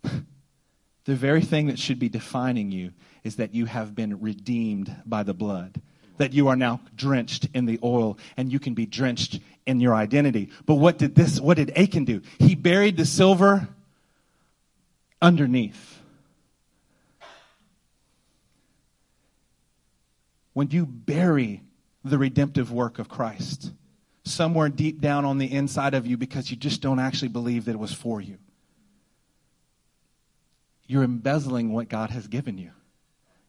[1.05, 2.93] the very thing that should be defining you
[3.25, 5.81] is that you have been redeemed by the blood.
[6.19, 9.95] That you are now drenched in the oil and you can be drenched in your
[9.95, 10.51] identity.
[10.67, 12.23] But what did this, what did Achan do?
[12.39, 13.69] He buried the silver
[15.21, 16.01] underneath.
[20.53, 21.63] When you bury
[22.05, 23.73] the redemptive work of Christ
[24.25, 27.73] somewhere deep down on the inside of you because you just don't actually believe that
[27.73, 28.39] it was for you,
[30.89, 32.73] you're embezzling what God has given you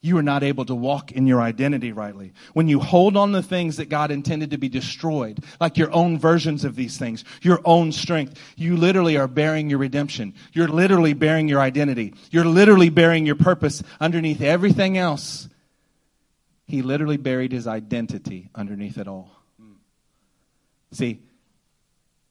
[0.02, 2.34] you are not able to walk in your identity rightly.
[2.54, 6.18] When you hold on the things that God intended to be destroyed, like your own
[6.18, 10.36] versions of these things, your own strength, you literally are bearing your redemption.
[10.54, 12.14] You're literally bearing your identity.
[12.32, 15.50] You're literally bearing your purpose underneath everything else.
[16.66, 19.32] He literally buried his identity underneath it all.
[20.92, 21.20] See,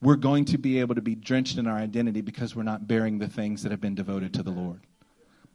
[0.00, 3.18] we're going to be able to be drenched in our identity because we're not bearing
[3.18, 4.80] the things that have been devoted to the Lord.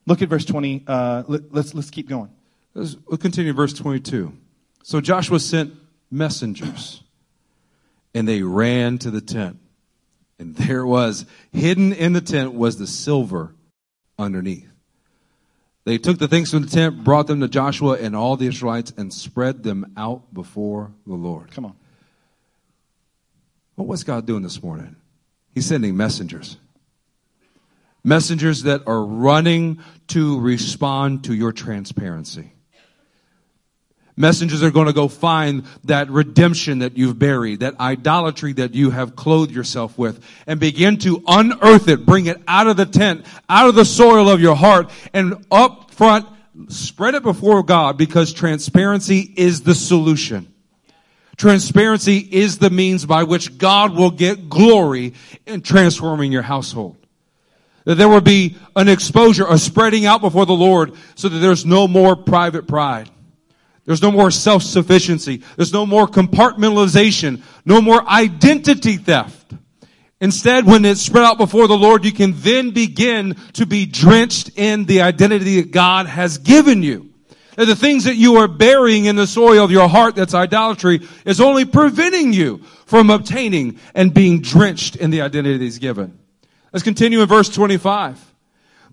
[0.05, 0.83] Look at verse 20.
[0.85, 2.29] Uh, let, us let's, let's keep going.
[2.73, 4.33] Let's, we'll continue verse 22.
[4.83, 5.73] So Joshua sent
[6.11, 7.01] messengers,
[8.13, 9.59] and they ran to the tent.
[10.39, 11.25] And there it was.
[11.51, 13.53] Hidden in the tent was the silver
[14.19, 14.69] underneath.
[15.85, 18.93] They took the things from the tent, brought them to Joshua and all the Israelites,
[18.95, 21.51] and spread them out before the Lord.
[21.51, 21.75] Come on.
[23.75, 24.95] Well, what's God doing this morning?
[25.53, 26.57] He's sending messengers
[28.03, 32.53] messengers that are running to respond to your transparency.
[34.15, 38.91] Messengers are going to go find that redemption that you've buried, that idolatry that you
[38.91, 43.25] have clothed yourself with, and begin to unearth it, bring it out of the tent,
[43.49, 46.27] out of the soil of your heart, and up front,
[46.67, 50.53] spread it before God because transparency is the solution.
[51.35, 55.15] Transparency is the means by which God will get glory
[55.47, 57.02] in transforming your household.
[57.85, 61.65] That there would be an exposure, a spreading out before the Lord so that there's
[61.65, 63.09] no more private pride.
[63.85, 65.43] There's no more self-sufficiency.
[65.57, 67.41] There's no more compartmentalization.
[67.65, 69.53] No more identity theft.
[70.21, 74.51] Instead, when it's spread out before the Lord, you can then begin to be drenched
[74.55, 77.09] in the identity that God has given you.
[77.57, 81.01] And the things that you are burying in the soil of your heart that's idolatry
[81.25, 86.17] is only preventing you from obtaining and being drenched in the identity that He's given.
[86.73, 88.33] Let's continue in verse 25.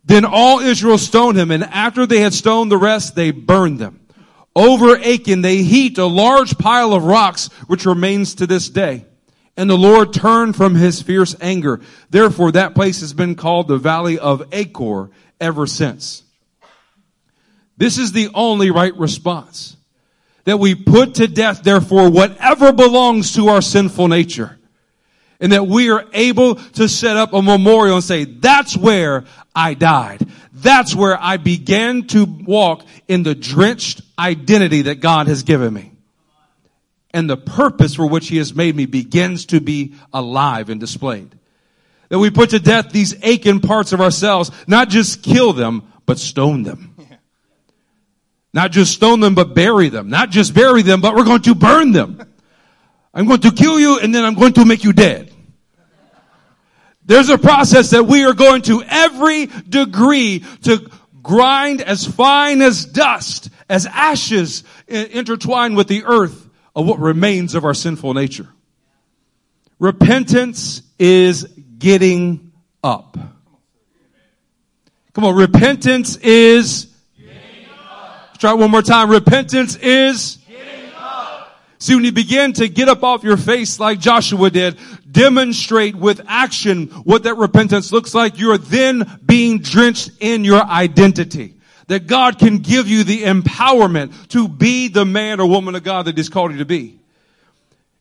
[0.05, 4.01] Then all Israel stoned him, and after they had stoned the rest, they burned them.
[4.55, 9.07] Over Achan, they heaped a large pile of rocks, which remains to this day.
[9.57, 11.81] And the Lord turned from his fierce anger.
[12.11, 15.11] Therefore, that place has been called the Valley of Achor
[15.41, 16.23] ever since.
[17.77, 19.77] This is the only right response.
[20.45, 24.60] That we put to death, therefore, whatever belongs to our sinful nature
[25.41, 29.25] and that we are able to set up a memorial and say, that's where
[29.55, 30.27] I died.
[30.53, 35.93] That's where I began to walk in the drenched identity that God has given me.
[37.13, 41.35] And the purpose for which He has made me begins to be alive and displayed.
[42.11, 46.19] That we put to death these aching parts of ourselves, not just kill them, but
[46.19, 46.95] stone them.
[48.53, 50.09] Not just stone them, but bury them.
[50.09, 52.21] Not just bury them, but we're going to burn them.
[53.15, 55.30] I'm going to kill you and then I'm going to make you dead.
[57.11, 60.89] There's a process that we are going to every degree to
[61.25, 67.65] grind as fine as dust, as ashes intertwined with the earth of what remains of
[67.65, 68.47] our sinful nature.
[69.81, 71.49] Repentance is
[71.79, 72.53] getting
[72.85, 73.19] up.
[75.13, 76.87] Come on, repentance is.
[78.39, 79.11] Try it one more time.
[79.11, 80.39] Repentance is.
[81.83, 84.79] See, when you begin to get up off your face like Joshua did,
[85.11, 91.55] demonstrate with action what that repentance looks like, you're then being drenched in your identity.
[91.87, 96.05] That God can give you the empowerment to be the man or woman of God
[96.05, 97.01] that He's called you to be.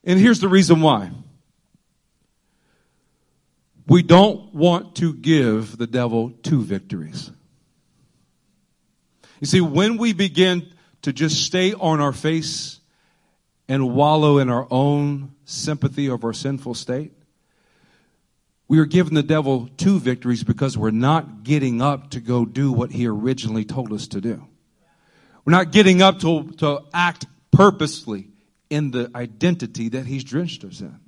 [0.03, 1.11] And here's the reason why.
[3.87, 7.31] We don't want to give the devil two victories.
[9.39, 10.67] You see, when we begin
[11.03, 12.78] to just stay on our face
[13.69, 17.13] and wallow in our own sympathy of our sinful state.
[18.67, 22.71] We are giving the devil two victories because we're not getting up to go do
[22.71, 24.43] what he originally told us to do.
[25.45, 28.27] We're not getting up to, to act purposely
[28.69, 30.99] in the identity that he's drenched us in.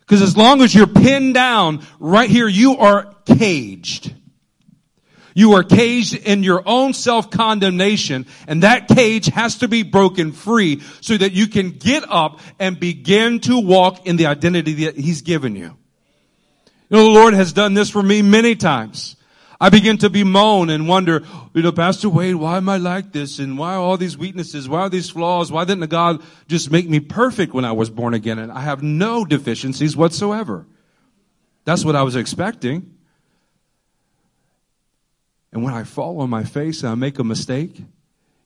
[0.00, 4.14] Because as long as you're pinned down right here, you are caged.
[5.38, 10.82] You are caged in your own self-condemnation and that cage has to be broken free
[11.00, 15.22] so that you can get up and begin to walk in the identity that he's
[15.22, 15.76] given you.
[16.88, 19.14] You know, the Lord has done this for me many times.
[19.60, 21.24] I begin to bemoan and wonder,
[21.54, 23.38] you know, Pastor Wade, why am I like this?
[23.38, 24.68] And why are all these weaknesses?
[24.68, 25.52] Why are these flaws?
[25.52, 28.40] Why didn't God just make me perfect when I was born again?
[28.40, 30.66] And I have no deficiencies whatsoever.
[31.64, 32.97] That's what I was expecting.
[35.52, 37.82] And when I fall on my face and I make a mistake,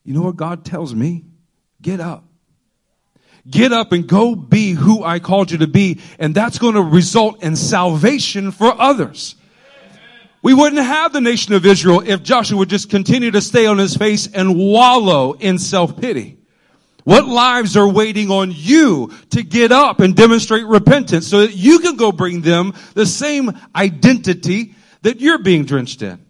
[0.04, 1.24] you know what God tells me?
[1.80, 2.24] Get up.
[3.48, 6.00] Get up and go be who I called you to be.
[6.18, 9.34] And that's going to result in salvation for others.
[10.42, 13.78] We wouldn't have the nation of Israel if Joshua would just continue to stay on
[13.78, 16.38] his face and wallow in self-pity.
[17.04, 21.80] What lives are waiting on you to get up and demonstrate repentance so that you
[21.80, 26.24] can go bring them the same identity that you're being drenched in?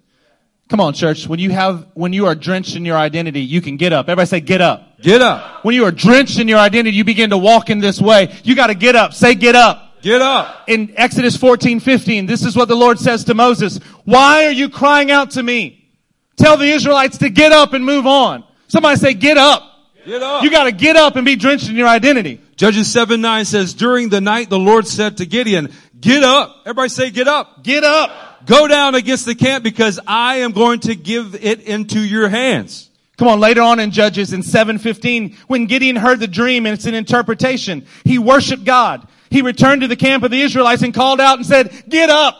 [0.72, 1.28] Come on, church.
[1.28, 4.08] When you have, when you are drenched in your identity, you can get up.
[4.08, 5.02] Everybody say, get up.
[5.02, 5.66] Get up.
[5.66, 8.34] When you are drenched in your identity, you begin to walk in this way.
[8.42, 9.12] You gotta get up.
[9.12, 10.00] Say, get up.
[10.00, 10.64] Get up.
[10.68, 13.80] In Exodus 14, 15, this is what the Lord says to Moses.
[14.06, 15.90] Why are you crying out to me?
[16.38, 18.42] Tell the Israelites to get up and move on.
[18.68, 19.62] Somebody say, get up.
[20.06, 20.42] Get up.
[20.42, 22.40] You gotta get up and be drenched in your identity.
[22.56, 25.70] Judges 7 9 says, during the night the Lord said to Gideon,
[26.00, 26.62] get up.
[26.64, 27.62] Everybody say get up.
[27.62, 28.10] Get up.
[28.46, 32.90] Go down against the camp because I am going to give it into your hands.
[33.18, 36.86] Come on, later on in Judges in 7:15, when Gideon heard the dream and it's
[36.86, 39.06] an interpretation, he worshiped God.
[39.30, 42.38] He returned to the camp of the Israelites and called out and said, "Get up."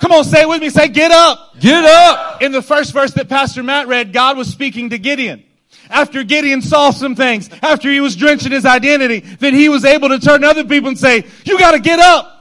[0.00, 0.68] Come on, say it with me.
[0.68, 1.58] Say, get up.
[1.58, 2.42] Get up.
[2.42, 5.42] In the first verse that Pastor Matt read, God was speaking to Gideon.
[5.88, 9.84] After Gideon saw some things, after he was drenched in his identity, then he was
[9.84, 12.33] able to turn to other people and say, you gotta get up.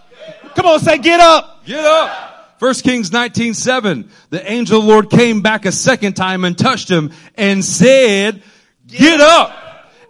[0.55, 1.65] Come on, say, get up.
[1.65, 2.59] Get up.
[2.59, 4.09] First Kings 19, 7.
[4.29, 8.41] The angel of the Lord came back a second time and touched him and said,
[8.87, 9.51] get up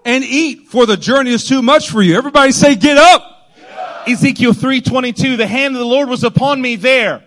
[0.06, 2.18] and eat for the journey is too much for you.
[2.18, 3.34] Everybody say, get up.
[4.08, 7.24] Ezekiel 3:22 the hand of the Lord was upon me there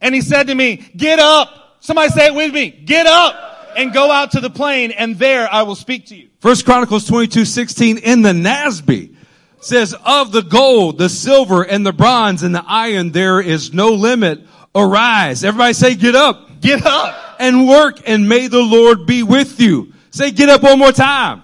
[0.00, 1.48] and he said to me get up
[1.80, 3.34] somebody say it with me get up
[3.76, 7.04] and go out to the plain and there I will speak to you First Chronicles
[7.06, 9.16] 22, 16 in the Nasby
[9.60, 13.88] says of the gold, the silver and the bronze and the iron there is no
[13.88, 14.40] limit.
[14.74, 15.44] Arise.
[15.44, 19.92] Everybody say get up get up and work and may the Lord be with you.
[20.10, 21.42] Say get up one more time.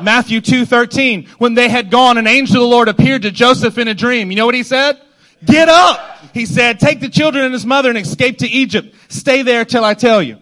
[0.00, 3.86] Matthew 2:13 when they had gone an angel of the Lord appeared to Joseph in
[3.86, 5.00] a dream you know what he said
[5.44, 6.00] get up
[6.32, 9.84] he said take the children and his mother and escape to Egypt stay there till
[9.84, 10.38] I tell you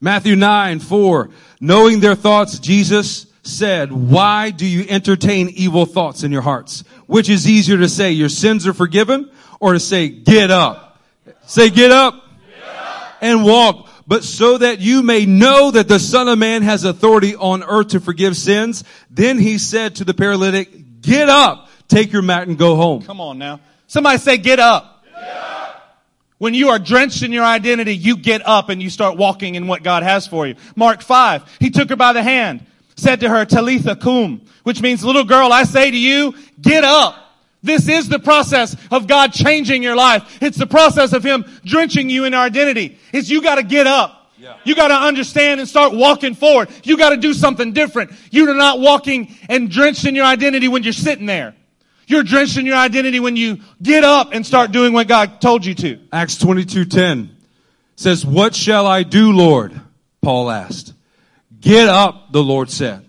[0.00, 1.30] Matthew 9, 4.
[1.60, 6.84] Knowing their thoughts, Jesus said, why do you entertain evil thoughts in your hearts?
[7.06, 10.98] Which is easier to say, your sins are forgiven or to say, get up?
[11.46, 12.22] Say, get up,
[13.20, 13.88] and walk.
[14.06, 17.88] But so that you may know that the son of man has authority on earth
[17.88, 22.58] to forgive sins, then he said to the paralytic, get up, take your mat and
[22.58, 23.02] go home.
[23.02, 25.00] come on now somebody say get up
[26.40, 29.66] when you are drenched in your identity, you get up and you start walking in
[29.66, 30.54] what God has for you.
[30.74, 32.64] Mark 5, he took her by the hand,
[33.00, 37.16] said to her, Talitha cum, which means, little girl, I say to you, get up.
[37.62, 40.38] This is the process of God changing your life.
[40.40, 42.98] It's the process of Him drenching you in our identity.
[43.12, 44.32] It's you gotta get up.
[44.38, 44.56] Yeah.
[44.64, 46.70] You gotta understand and start walking forward.
[46.84, 48.12] You gotta do something different.
[48.30, 51.54] You're not walking and drenched in your identity when you're sitting there.
[52.06, 55.66] You're drenched in your identity when you get up and start doing what God told
[55.66, 55.98] you to.
[56.12, 57.28] Acts 22:10
[57.96, 59.78] says, "What shall I do, Lord?"
[60.22, 60.94] Paul asked.
[61.60, 63.04] "Get up," the Lord said,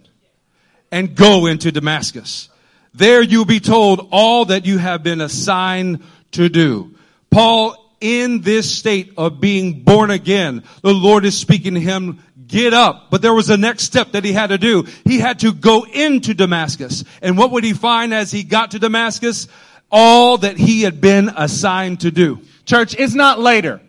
[0.91, 2.49] "and go into Damascus.
[2.93, 6.95] There you'll be told all that you have been assigned to do."
[7.29, 12.73] Paul in this state of being born again, the Lord is speaking to him, get
[12.73, 13.07] up.
[13.11, 14.85] But there was a next step that he had to do.
[15.05, 17.03] He had to go into Damascus.
[17.21, 19.47] And what would he find as he got to Damascus?
[19.91, 22.39] All that he had been assigned to do.
[22.65, 23.81] Church, it's not later.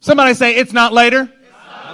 [0.00, 1.30] Somebody say, it's not later.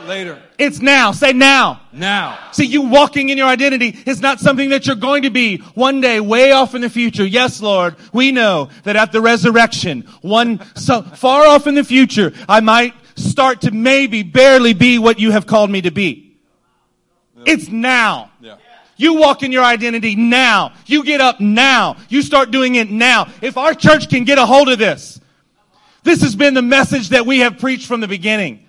[0.03, 0.43] Not later.
[0.59, 1.13] It's now.
[1.13, 1.81] Say now.
[1.93, 2.37] Now.
[2.51, 6.01] See, you walking in your identity is not something that you're going to be one
[6.01, 7.25] day way off in the future.
[7.25, 12.33] Yes, Lord, we know that at the resurrection, one so far off in the future,
[12.49, 16.37] I might start to maybe barely be what you have called me to be.
[17.47, 18.33] It's now.
[18.41, 18.57] Yeah.
[18.97, 20.75] You walk in your identity now.
[20.87, 21.97] You get up now.
[22.09, 23.29] You start doing it now.
[23.41, 25.21] If our church can get a hold of this,
[26.03, 28.67] this has been the message that we have preached from the beginning.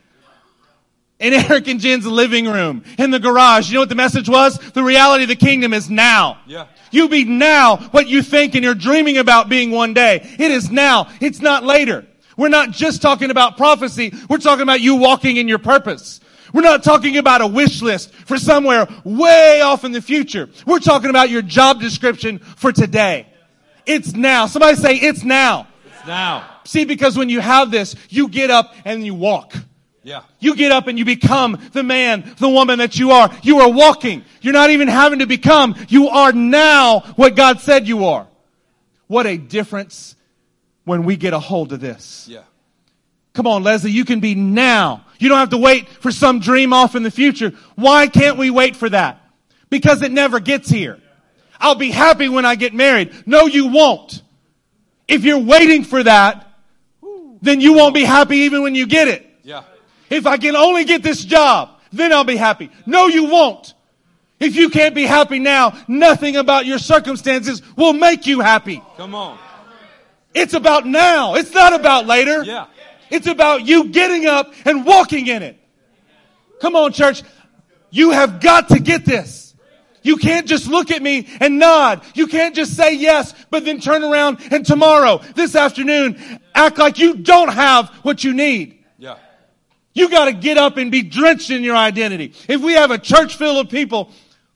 [1.20, 4.58] In Eric and Jen's living room, in the garage, you know what the message was?
[4.58, 6.40] The reality of the kingdom is now.
[6.46, 6.68] Yeah.
[6.92, 10.28] You be now what you think and you're dreaming about being one day.
[10.38, 11.10] It is now.
[11.22, 12.06] It's not later.
[12.36, 14.14] We're not just talking about prophecy.
[14.30, 16.20] We're talking about you walking in your purpose.
[16.54, 20.50] We're not talking about a wish list for somewhere way off in the future.
[20.68, 23.28] We're talking about your job description for today.
[23.86, 24.46] It's now.
[24.46, 25.68] Somebody say it's now.
[25.86, 26.50] It's now.
[26.66, 29.56] See, because when you have this, you get up and you walk.
[30.04, 30.24] Yeah.
[30.40, 33.34] You get up and you become the man, the woman that you are.
[33.42, 34.24] You are walking.
[34.42, 35.76] You're not even having to become.
[35.88, 38.28] You are now what God said you are.
[39.08, 40.16] What a difference
[40.84, 42.28] when we get a hold of this.
[42.30, 42.44] Yeah.
[43.34, 45.06] Come on, Leslie, you can be now.
[45.20, 47.54] You don't have to wait for some dream off in the future.
[47.76, 49.22] Why can't we wait for that?
[49.70, 51.00] Because it never gets here.
[51.60, 53.14] I'll be happy when I get married.
[53.26, 54.22] No, you won't.
[55.08, 56.48] If you're waiting for that,
[57.42, 59.26] then you won't be happy even when you get it.
[60.14, 62.70] If I can only get this job, then I'll be happy.
[62.86, 63.74] No, you won't.
[64.40, 68.84] If you can't be happy now, nothing about your circumstances will make you happy.
[68.96, 69.40] Come on.
[70.36, 71.34] It's about now.
[71.34, 72.44] It's not about later.
[72.44, 72.68] Yeah.
[73.10, 75.58] It's about you getting up and walking in it.
[76.62, 77.24] Come on, church.
[77.90, 79.56] You have got to get this.
[80.04, 82.04] You can't just look at me and nod.
[82.14, 86.20] You can't just say yes, but then turn around and tomorrow, this afternoon,
[86.54, 88.83] act like you don't have what you need.
[89.94, 92.34] You got to get up and be drenched in your identity.
[92.48, 94.12] If we have a church full of people,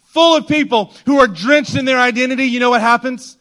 [0.05, 3.37] full of people who are drenched in their identity, you know what happens?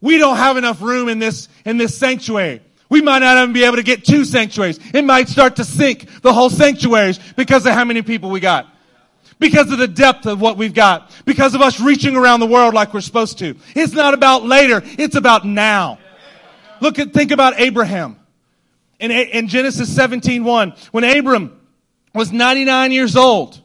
[0.00, 2.60] We don't have enough room in this, in this sanctuary.
[2.88, 4.78] We might not even be able to get two sanctuaries.
[4.92, 8.68] It might start to sink the whole sanctuaries because of how many people we got.
[9.38, 11.10] Because of the depth of what we've got.
[11.24, 13.56] Because of us reaching around the world like we're supposed to.
[13.74, 14.82] It's not about later.
[14.84, 15.98] It's about now.
[16.80, 18.16] Look at, think about Abraham.
[19.04, 21.60] In, in Genesis 17, 1, when Abram
[22.14, 23.60] was 99 years old,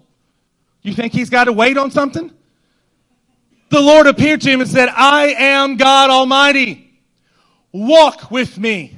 [0.81, 2.29] you think he's got to wait on something?
[3.69, 6.91] The Lord appeared to him and said, I am God Almighty.
[7.71, 8.97] Walk with me.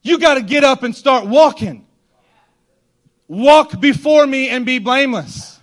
[0.00, 1.84] You got to get up and start walking.
[3.28, 5.60] Walk before me and be blameless.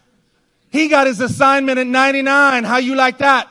[0.69, 2.63] He got his assignment at 99.
[2.63, 3.47] How you like that?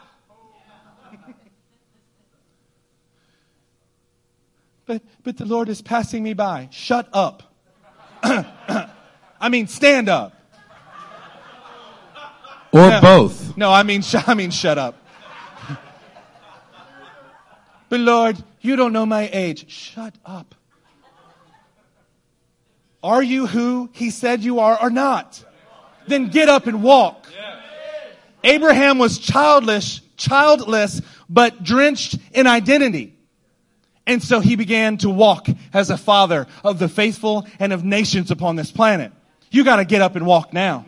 [4.93, 6.68] But, but the Lord is passing me by.
[6.70, 7.43] Shut up.
[8.22, 10.34] I mean, stand up.
[12.72, 13.01] Or No.
[13.01, 13.57] both.
[13.57, 14.97] No, I mean, sh- I mean, shut up.
[17.88, 19.70] but Lord, you don't know my age.
[19.70, 20.55] Shut up.
[23.03, 25.43] Are you who he said you are or not?
[26.07, 27.26] Then get up and walk.
[28.45, 33.12] Abraham was childless, childless, but drenched in identity.
[34.07, 38.30] And so he began to walk as a father of the faithful and of nations
[38.30, 39.12] upon this planet.
[39.50, 40.86] You gotta get up and walk now.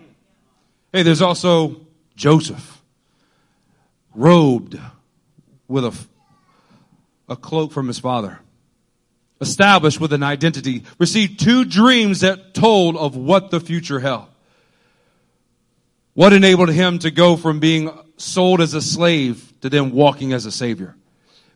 [0.92, 1.80] Hey, there's also
[2.16, 2.82] Joseph,
[4.14, 4.78] robed
[5.68, 5.94] with a,
[7.28, 8.38] a cloak from his father,
[9.40, 14.26] established with an identity, received two dreams that told of what the future held.
[16.14, 20.46] What enabled him to go from being sold as a slave to then walking as
[20.46, 20.94] a savior?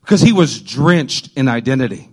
[0.08, 2.08] Because he was drenched in identity.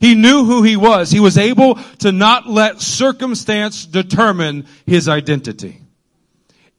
[0.00, 1.10] He knew who he was.
[1.10, 5.82] He was able to not let circumstance determine his identity.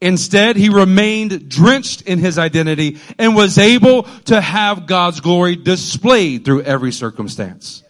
[0.01, 6.43] Instead, he remained drenched in his identity and was able to have God's glory displayed
[6.43, 7.83] through every circumstance.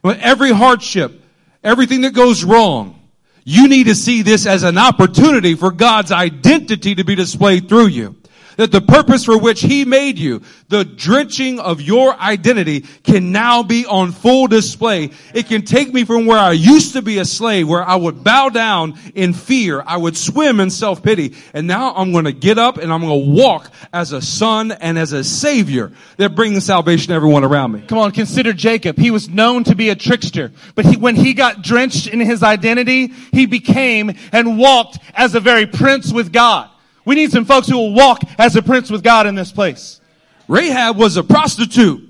[0.00, 1.20] When every hardship,
[1.62, 2.98] everything that goes wrong,
[3.44, 7.88] you need to see this as an opportunity for God's identity to be displayed through
[7.88, 8.16] you.
[8.56, 13.62] That the purpose for which He made you, the drenching of your identity can now
[13.62, 15.10] be on full display.
[15.34, 18.24] It can take me from where I used to be a slave, where I would
[18.24, 19.82] bow down in fear.
[19.86, 21.34] I would swim in self-pity.
[21.52, 24.72] And now I'm going to get up and I'm going to walk as a son
[24.72, 27.82] and as a savior that brings salvation to everyone around me.
[27.82, 28.98] Come on, consider Jacob.
[28.98, 32.42] He was known to be a trickster, but he, when he got drenched in his
[32.42, 36.70] identity, he became and walked as a very prince with God.
[37.06, 40.00] We need some folks who will walk as a prince with God in this place.
[40.48, 42.06] Rahab was a prostitute,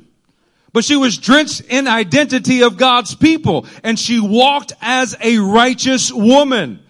[0.73, 6.11] but she was drenched in identity of God's people and she walked as a righteous
[6.11, 6.81] woman.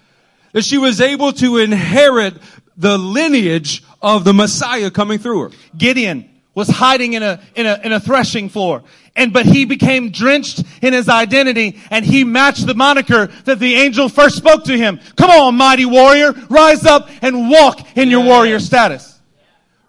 [0.53, 2.35] That she was able to inherit
[2.77, 5.51] the lineage of the Messiah coming through her.
[5.77, 8.83] Gideon was hiding in a, in a, in a threshing floor.
[9.15, 13.75] And, but he became drenched in his identity and he matched the moniker that the
[13.75, 14.99] angel first spoke to him.
[15.17, 19.21] Come on, mighty warrior, rise up and walk in your warrior status.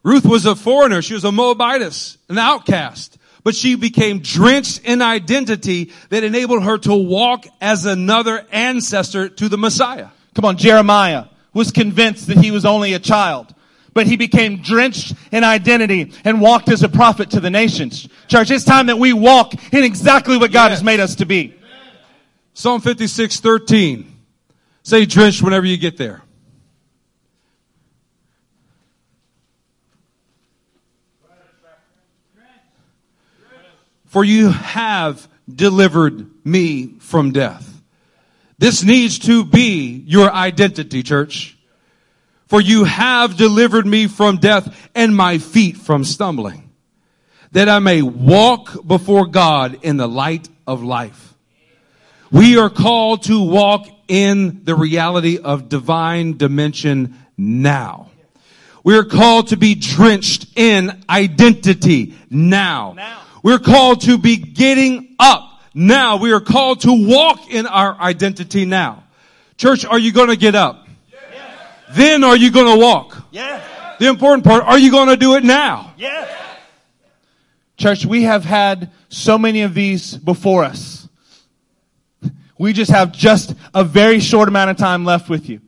[0.03, 1.01] Ruth was a foreigner.
[1.01, 3.18] She was a Moabitess, an outcast.
[3.43, 9.47] But she became drenched in identity that enabled her to walk as another ancestor to
[9.47, 10.09] the Messiah.
[10.36, 13.53] Come on, Jeremiah was convinced that he was only a child.
[13.98, 18.08] But he became drenched in identity and walked as a prophet to the nations.
[18.28, 20.78] Church, it's time that we walk in exactly what God Yes.
[20.78, 21.56] has made us to be.
[22.54, 24.06] Psalm 56, 13.
[24.84, 26.22] Say drenched whenever you get there.
[34.06, 37.82] For you have delivered me from death.
[38.60, 41.57] This needs to be your identity, church.
[42.48, 46.72] For you have delivered me from death and my feet from stumbling,
[47.52, 51.34] that I may walk before God in the light of life.
[52.32, 58.12] We are called to walk in the reality of divine dimension now.
[58.84, 62.93] We are called to be drenched in identity now.
[62.95, 63.22] Now.
[63.43, 66.18] We're called to be getting up now.
[66.18, 69.04] We are called to walk in our identity now.
[69.58, 70.86] Church, are you going to get up?
[71.91, 73.27] Then are you going to walk?
[73.31, 73.63] Yes.
[73.99, 75.93] The important part, are you going to do it now?
[75.97, 76.29] Yes.
[77.77, 81.07] Church, we have had so many of these before us.
[82.57, 85.61] We just have just a very short amount of time left with you.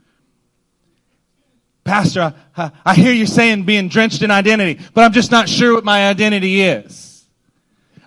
[1.84, 5.74] Pastor, I, I hear you saying being drenched in identity, but I'm just not sure
[5.74, 7.26] what my identity is.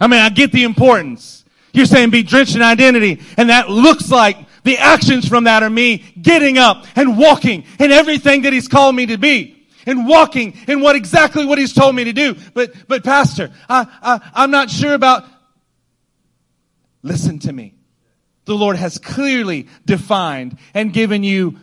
[0.00, 1.44] I mean, I get the importance.
[1.72, 5.70] You're saying be drenched in identity, and that looks like the actions from that are
[5.70, 9.58] me getting up and walking in everything that He's called me to be.
[9.84, 12.36] And walking in what exactly what He's told me to do.
[12.54, 15.24] But, but Pastor, I, I, I'm not sure about,
[17.02, 17.74] listen to me.
[18.44, 21.58] The Lord has clearly defined and given you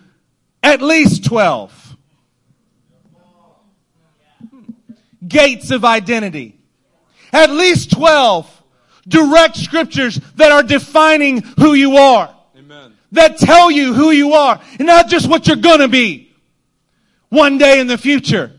[0.61, 1.97] at least 12
[5.25, 6.57] gates of identity.
[7.31, 8.63] At least 12
[9.07, 12.35] direct scriptures that are defining who you are.
[13.11, 16.31] That tell you who you are and not just what you're gonna be.
[17.29, 18.51] One day in the future.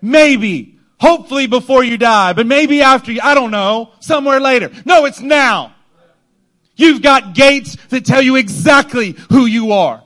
[0.00, 0.78] Maybe.
[0.98, 4.70] Hopefully before you die, but maybe after you, I don't know, somewhere later.
[4.86, 5.74] No, it's now.
[6.74, 10.02] You've got gates that tell you exactly who you are.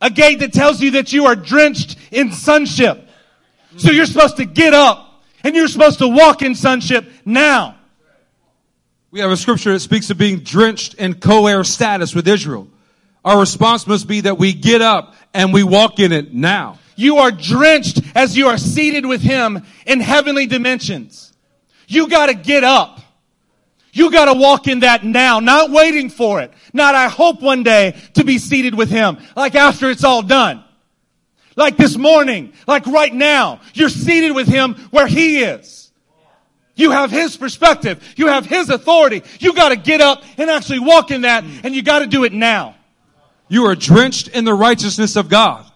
[0.00, 3.08] A gate that tells you that you are drenched in sonship.
[3.76, 7.76] So you're supposed to get up and you're supposed to walk in sonship now.
[9.12, 12.68] We have a scripture that speaks of being drenched in co-heir status with Israel.
[13.24, 16.78] Our response must be that we get up and we walk in it now.
[16.94, 21.32] You are drenched as you are seated with Him in heavenly dimensions.
[21.88, 23.00] You gotta get up.
[23.92, 26.52] You gotta walk in that now, not waiting for it.
[26.72, 30.62] Not I hope one day to be seated with Him, like after it's all done.
[31.56, 35.89] Like this morning, like right now, you're seated with Him where He is.
[36.80, 38.02] You have His perspective.
[38.16, 39.22] You have His authority.
[39.38, 42.74] You gotta get up and actually walk in that, and you gotta do it now.
[43.48, 45.66] You are drenched in the righteousness of God.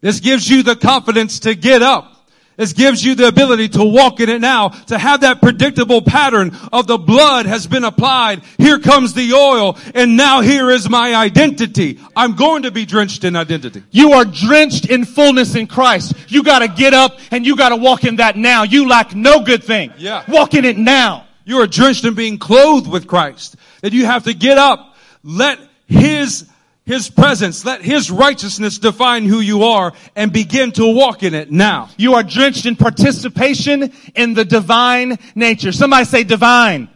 [0.00, 2.11] This gives you the confidence to get up.
[2.56, 6.56] This gives you the ability to walk in it now, to have that predictable pattern
[6.72, 8.42] of the blood has been applied.
[8.58, 11.98] Here comes the oil and now here is my identity.
[12.14, 13.82] I'm going to be drenched in identity.
[13.90, 16.14] You are drenched in fullness in Christ.
[16.28, 18.64] You gotta get up and you gotta walk in that now.
[18.64, 19.92] You lack no good thing.
[19.96, 20.24] Yeah.
[20.28, 21.26] Walk in it now.
[21.44, 23.56] You are drenched in being clothed with Christ.
[23.80, 24.94] That you have to get up.
[25.24, 26.48] Let His,
[26.84, 31.50] His presence, let His righteousness define who you are and begin to walk in it
[31.50, 31.88] now.
[31.96, 35.70] You are drenched in participation in the divine nature.
[35.70, 36.88] Somebody say divine.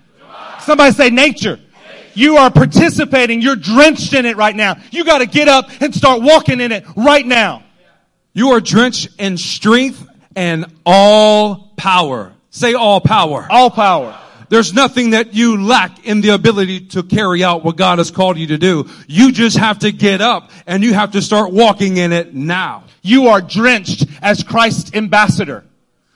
[0.61, 1.61] Somebody say nature.
[2.15, 3.43] You are participating.
[3.43, 4.77] You're drenched in it right now.
[4.91, 7.63] You gotta get up and start walking in it right now.
[8.33, 12.33] You are drenched in strength and all power.
[12.51, 13.47] Say all power.
[13.49, 14.19] All power.
[14.49, 18.39] There's nothing that you lack in the ability to carry out what God has called
[18.39, 18.89] you to do.
[19.07, 22.85] You just have to get up and you have to start walking in it now.
[23.03, 25.65] You are drenched as Christ's ambassador.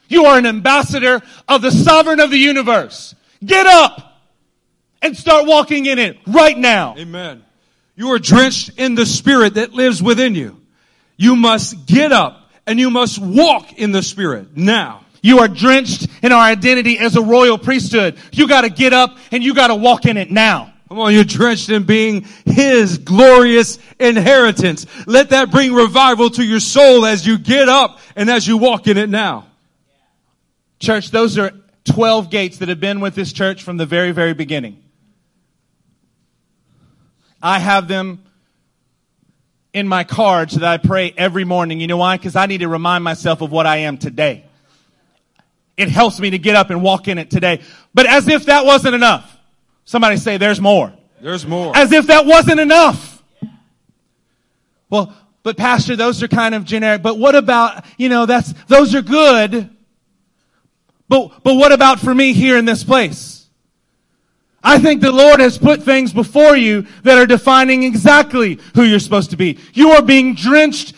[0.09, 3.15] You are an ambassador of the sovereign of the universe.
[3.45, 4.23] Get up
[5.03, 6.97] and start walking in it right now.
[6.99, 7.45] Amen.
[7.97, 10.61] You are drenched in the spirit that lives within you.
[11.17, 15.05] You must get up and you must walk in the spirit now.
[15.23, 18.17] You are drenched in our identity as a royal priesthood.
[18.33, 20.73] You gotta get up and you gotta walk in it now.
[20.89, 24.87] Come on, you're drenched in being His glorious inheritance.
[25.07, 28.89] Let that bring revival to your soul as you get up and as you walk
[28.89, 29.47] in it now.
[30.81, 31.53] Church, those are
[31.85, 34.83] 12 gates that have been with this church from the very, very beginning.
[37.43, 38.25] I have them
[39.73, 41.81] in my cards that I pray every morning.
[41.81, 42.17] You know why?
[42.17, 44.45] Because I need to remind myself of what I am today.
[45.77, 47.61] It helps me to get up and walk in it today.
[47.95, 49.39] But as if that wasn't enough.
[49.85, 50.93] Somebody say there's more.
[51.21, 51.77] There's more.
[51.77, 53.23] As if that wasn't enough.
[54.89, 57.03] Well, but pastor, those are kind of generic.
[57.03, 59.71] But what about, you know, that's, those are good.
[61.09, 63.49] But, but what about for me here in this place?
[64.63, 68.99] I think the Lord has put things before you that are defining exactly who you're
[68.99, 69.59] supposed to be.
[69.73, 70.95] You are being drenched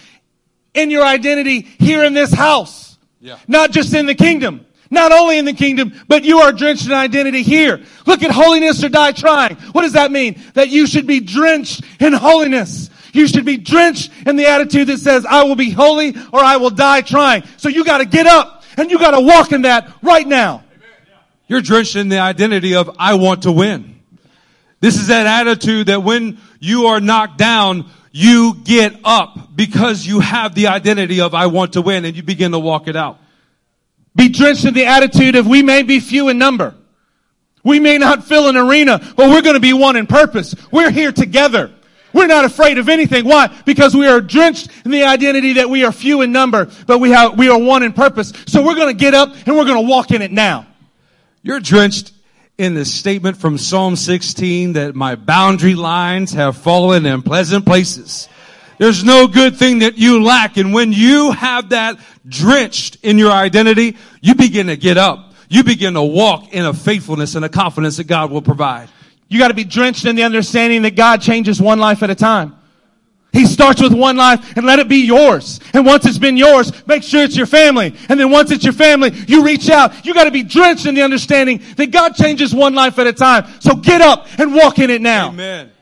[0.75, 2.82] in your identity here in this house.
[3.23, 3.39] Yeah.
[3.47, 4.67] Not just in the kingdom.
[4.91, 7.83] Not only in the kingdom, but you are drenched in identity here.
[8.05, 9.57] Look at holiness or die trying.
[9.73, 10.43] What does that mean?
[10.53, 12.91] That you should be drenched in holiness.
[13.15, 16.57] You should be drenched in the attitude that says, I will be holy or I
[16.57, 17.45] will die trying.
[17.57, 20.65] So you gotta get up and you gotta walk in that right now.
[21.47, 24.01] You're drenched in the identity of, I want to win.
[24.81, 30.21] This is that attitude that when you are knocked down, you get up because you
[30.21, 33.19] have the identity of, I want to win and you begin to walk it out.
[34.15, 36.75] Be drenched in the attitude of we may be few in number.
[37.65, 40.55] We may not fill an arena, but we're going to be one in purpose.
[40.71, 41.73] We're here together.
[42.13, 43.25] We're not afraid of anything.
[43.25, 43.49] Why?
[43.65, 47.11] Because we are drenched in the identity that we are few in number, but we
[47.11, 48.35] have, we are one in purpose.
[48.47, 50.67] So we're going to get up and we're going to walk in it now.
[51.43, 52.13] You're drenched
[52.59, 58.29] in the statement from Psalm 16 that my boundary lines have fallen in pleasant places.
[58.79, 60.57] There's no good thing that you lack.
[60.57, 65.33] And when you have that drenched in your identity, you begin to get up.
[65.49, 68.89] You begin to walk in a faithfulness and a confidence that God will provide.
[69.29, 72.15] You got to be drenched in the understanding that God changes one life at a
[72.15, 72.57] time.
[73.33, 75.59] He starts with one life and let it be yours.
[75.73, 77.95] And once it's been yours, make sure it's your family.
[78.11, 80.05] And then once it's your family, you reach out.
[80.05, 83.13] You got to be drenched in the understanding that God changes one life at a
[83.13, 83.47] time.
[83.61, 85.29] So get up and walk in it now.
[85.29, 85.73] Amen.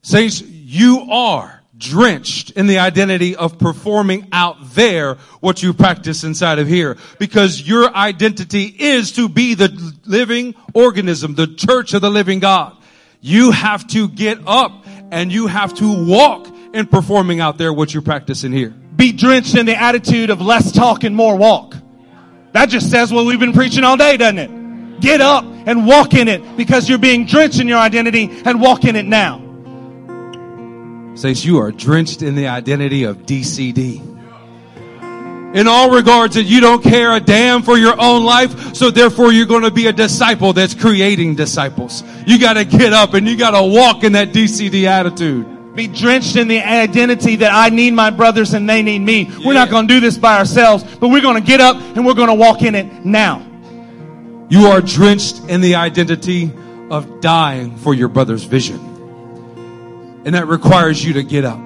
[0.00, 6.58] Saints, you are drenched in the identity of performing out there what you practice inside
[6.58, 6.96] of here.
[7.18, 12.74] Because your identity is to be the living organism, the church of the living God.
[13.20, 17.92] You have to get up and you have to walk in performing out there what
[17.92, 18.70] you're practicing here.
[18.70, 21.74] Be drenched in the attitude of less talk and more walk.
[22.52, 25.00] That just says what we've been preaching all day, doesn't it?
[25.00, 28.84] Get up and walk in it because you're being drenched in your identity and walk
[28.84, 29.46] in it now.
[31.14, 34.08] Saints, you are drenched in the identity of DCD.
[35.54, 39.32] In all regards that you don't care a damn for your own life, so therefore
[39.32, 42.04] you're going to be a disciple that's creating disciples.
[42.26, 45.59] You got to get up and you got to walk in that DCD attitude.
[45.80, 49.30] Be drenched in the identity that I need my brothers and they need me.
[49.42, 52.04] We're not going to do this by ourselves, but we're going to get up and
[52.04, 53.38] we're going to walk in it now.
[54.50, 56.52] You are drenched in the identity
[56.90, 58.78] of dying for your brother's vision.
[60.26, 61.58] And that requires you to get up.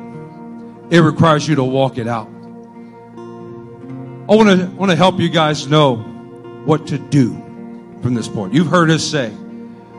[0.91, 2.29] It requires you to walk it out.
[4.29, 7.33] I want to want to help you guys know what to do
[8.01, 8.55] from this point.
[8.55, 9.33] You've heard us say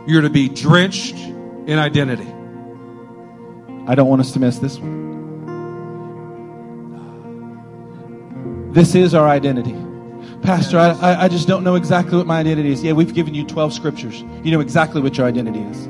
[0.07, 2.31] you're to be drenched in identity.
[3.87, 5.05] I don't want us to miss this one.
[8.73, 9.75] This is our identity.
[10.41, 12.83] Pastor, I, I, just don't know exactly what my identity is.
[12.83, 14.21] Yeah, we've given you 12 scriptures.
[14.43, 15.87] You know exactly what your identity is.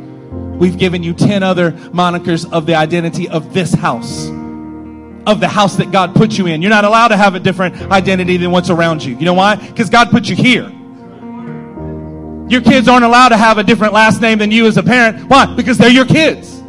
[0.58, 4.28] We've given you 10 other monikers of the identity of this house,
[5.26, 6.62] of the house that God put you in.
[6.62, 9.18] You're not allowed to have a different identity than what's around you.
[9.18, 9.56] You know why?
[9.56, 10.72] Because God put you here.
[12.48, 15.28] Your kids aren't allowed to have a different last name than you as a parent.
[15.28, 15.48] Why?
[15.48, 16.62] Because they're your kids.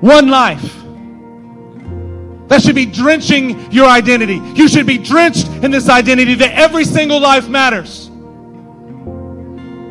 [0.00, 0.82] One life.
[2.48, 4.40] That should be drenching your identity.
[4.54, 8.08] You should be drenched in this identity that every single life matters.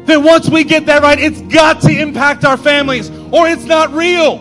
[0.05, 3.91] That once we get that right, it's got to impact our families or it's not
[3.91, 4.35] real.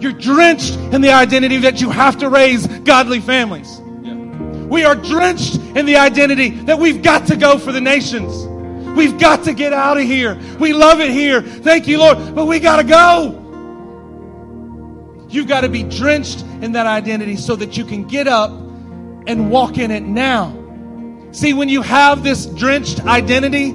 [0.00, 3.80] You're drenched in the identity that you have to raise godly families.
[3.80, 8.46] We are drenched in the identity that we've got to go for the nations.
[8.96, 10.38] We've got to get out of here.
[10.58, 11.40] We love it here.
[11.40, 12.34] Thank you, Lord.
[12.34, 13.47] But we got to go.
[15.28, 19.50] You've got to be drenched in that identity so that you can get up and
[19.50, 20.54] walk in it now.
[21.32, 23.70] See, when you have this drenched identity,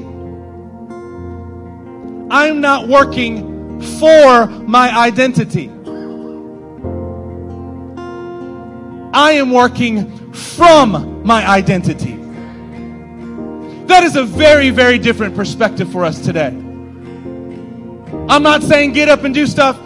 [2.31, 5.69] I'm not working for my identity.
[9.13, 12.15] I am working from my identity.
[13.85, 16.47] That is a very, very different perspective for us today.
[18.27, 19.77] I'm not saying get up and do stuff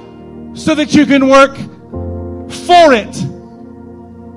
[0.58, 3.16] so that you can work for it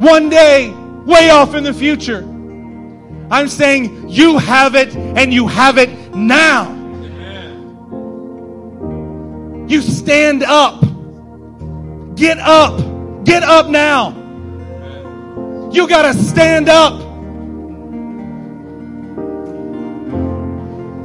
[0.01, 0.71] one day,
[1.07, 2.21] way off in the future.
[3.31, 6.77] I'm saying you have it and you have it now.
[9.67, 10.81] You stand up.
[12.17, 13.25] Get up.
[13.25, 14.11] Get up now.
[15.73, 17.01] You got to stand up.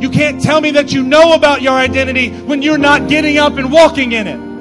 [0.01, 3.57] You can't tell me that you know about your identity when you're not getting up
[3.57, 4.54] and walking in it.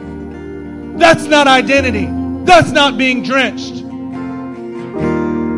[0.96, 2.08] That's not identity.
[2.44, 3.82] That's not being drenched.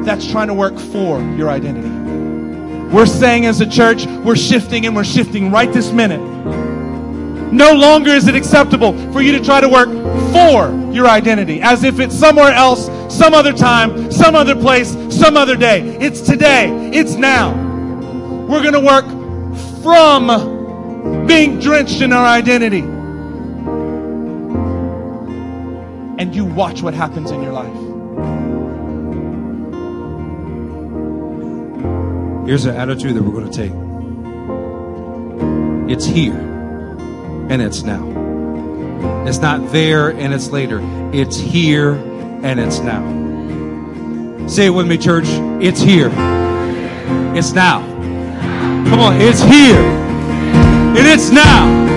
[0.07, 1.91] That's trying to work for your identity.
[2.95, 6.21] We're saying as a church, we're shifting and we're shifting right this minute.
[7.53, 9.89] No longer is it acceptable for you to try to work
[10.33, 15.37] for your identity as if it's somewhere else, some other time, some other place, some
[15.37, 15.97] other day.
[15.97, 16.91] It's today.
[16.93, 17.55] It's now.
[18.47, 19.05] We're going to work
[19.83, 22.96] from being drenched in our identity.
[26.19, 27.75] And you watch what happens in your life.
[32.47, 33.73] Here's an attitude that we're going to take
[35.91, 38.05] it's here and it's now.
[39.27, 40.81] It's not there and it's later.
[41.13, 41.93] It's here
[42.43, 43.05] and it's now.
[44.49, 45.27] Say it with me, church.
[45.61, 46.11] It's here.
[47.37, 47.81] It's now.
[48.89, 49.79] Come on, it's here.
[49.79, 51.96] And it's now.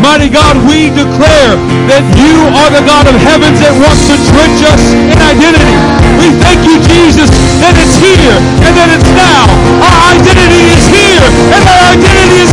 [0.00, 1.54] Mighty God, we declare
[1.86, 5.76] that you are the God of heavens that wants to drench us in identity.
[6.18, 7.30] We thank you, Jesus,
[7.62, 8.36] that it's here
[8.66, 9.46] and that it's now.
[9.78, 12.52] Our identity is here and our identity is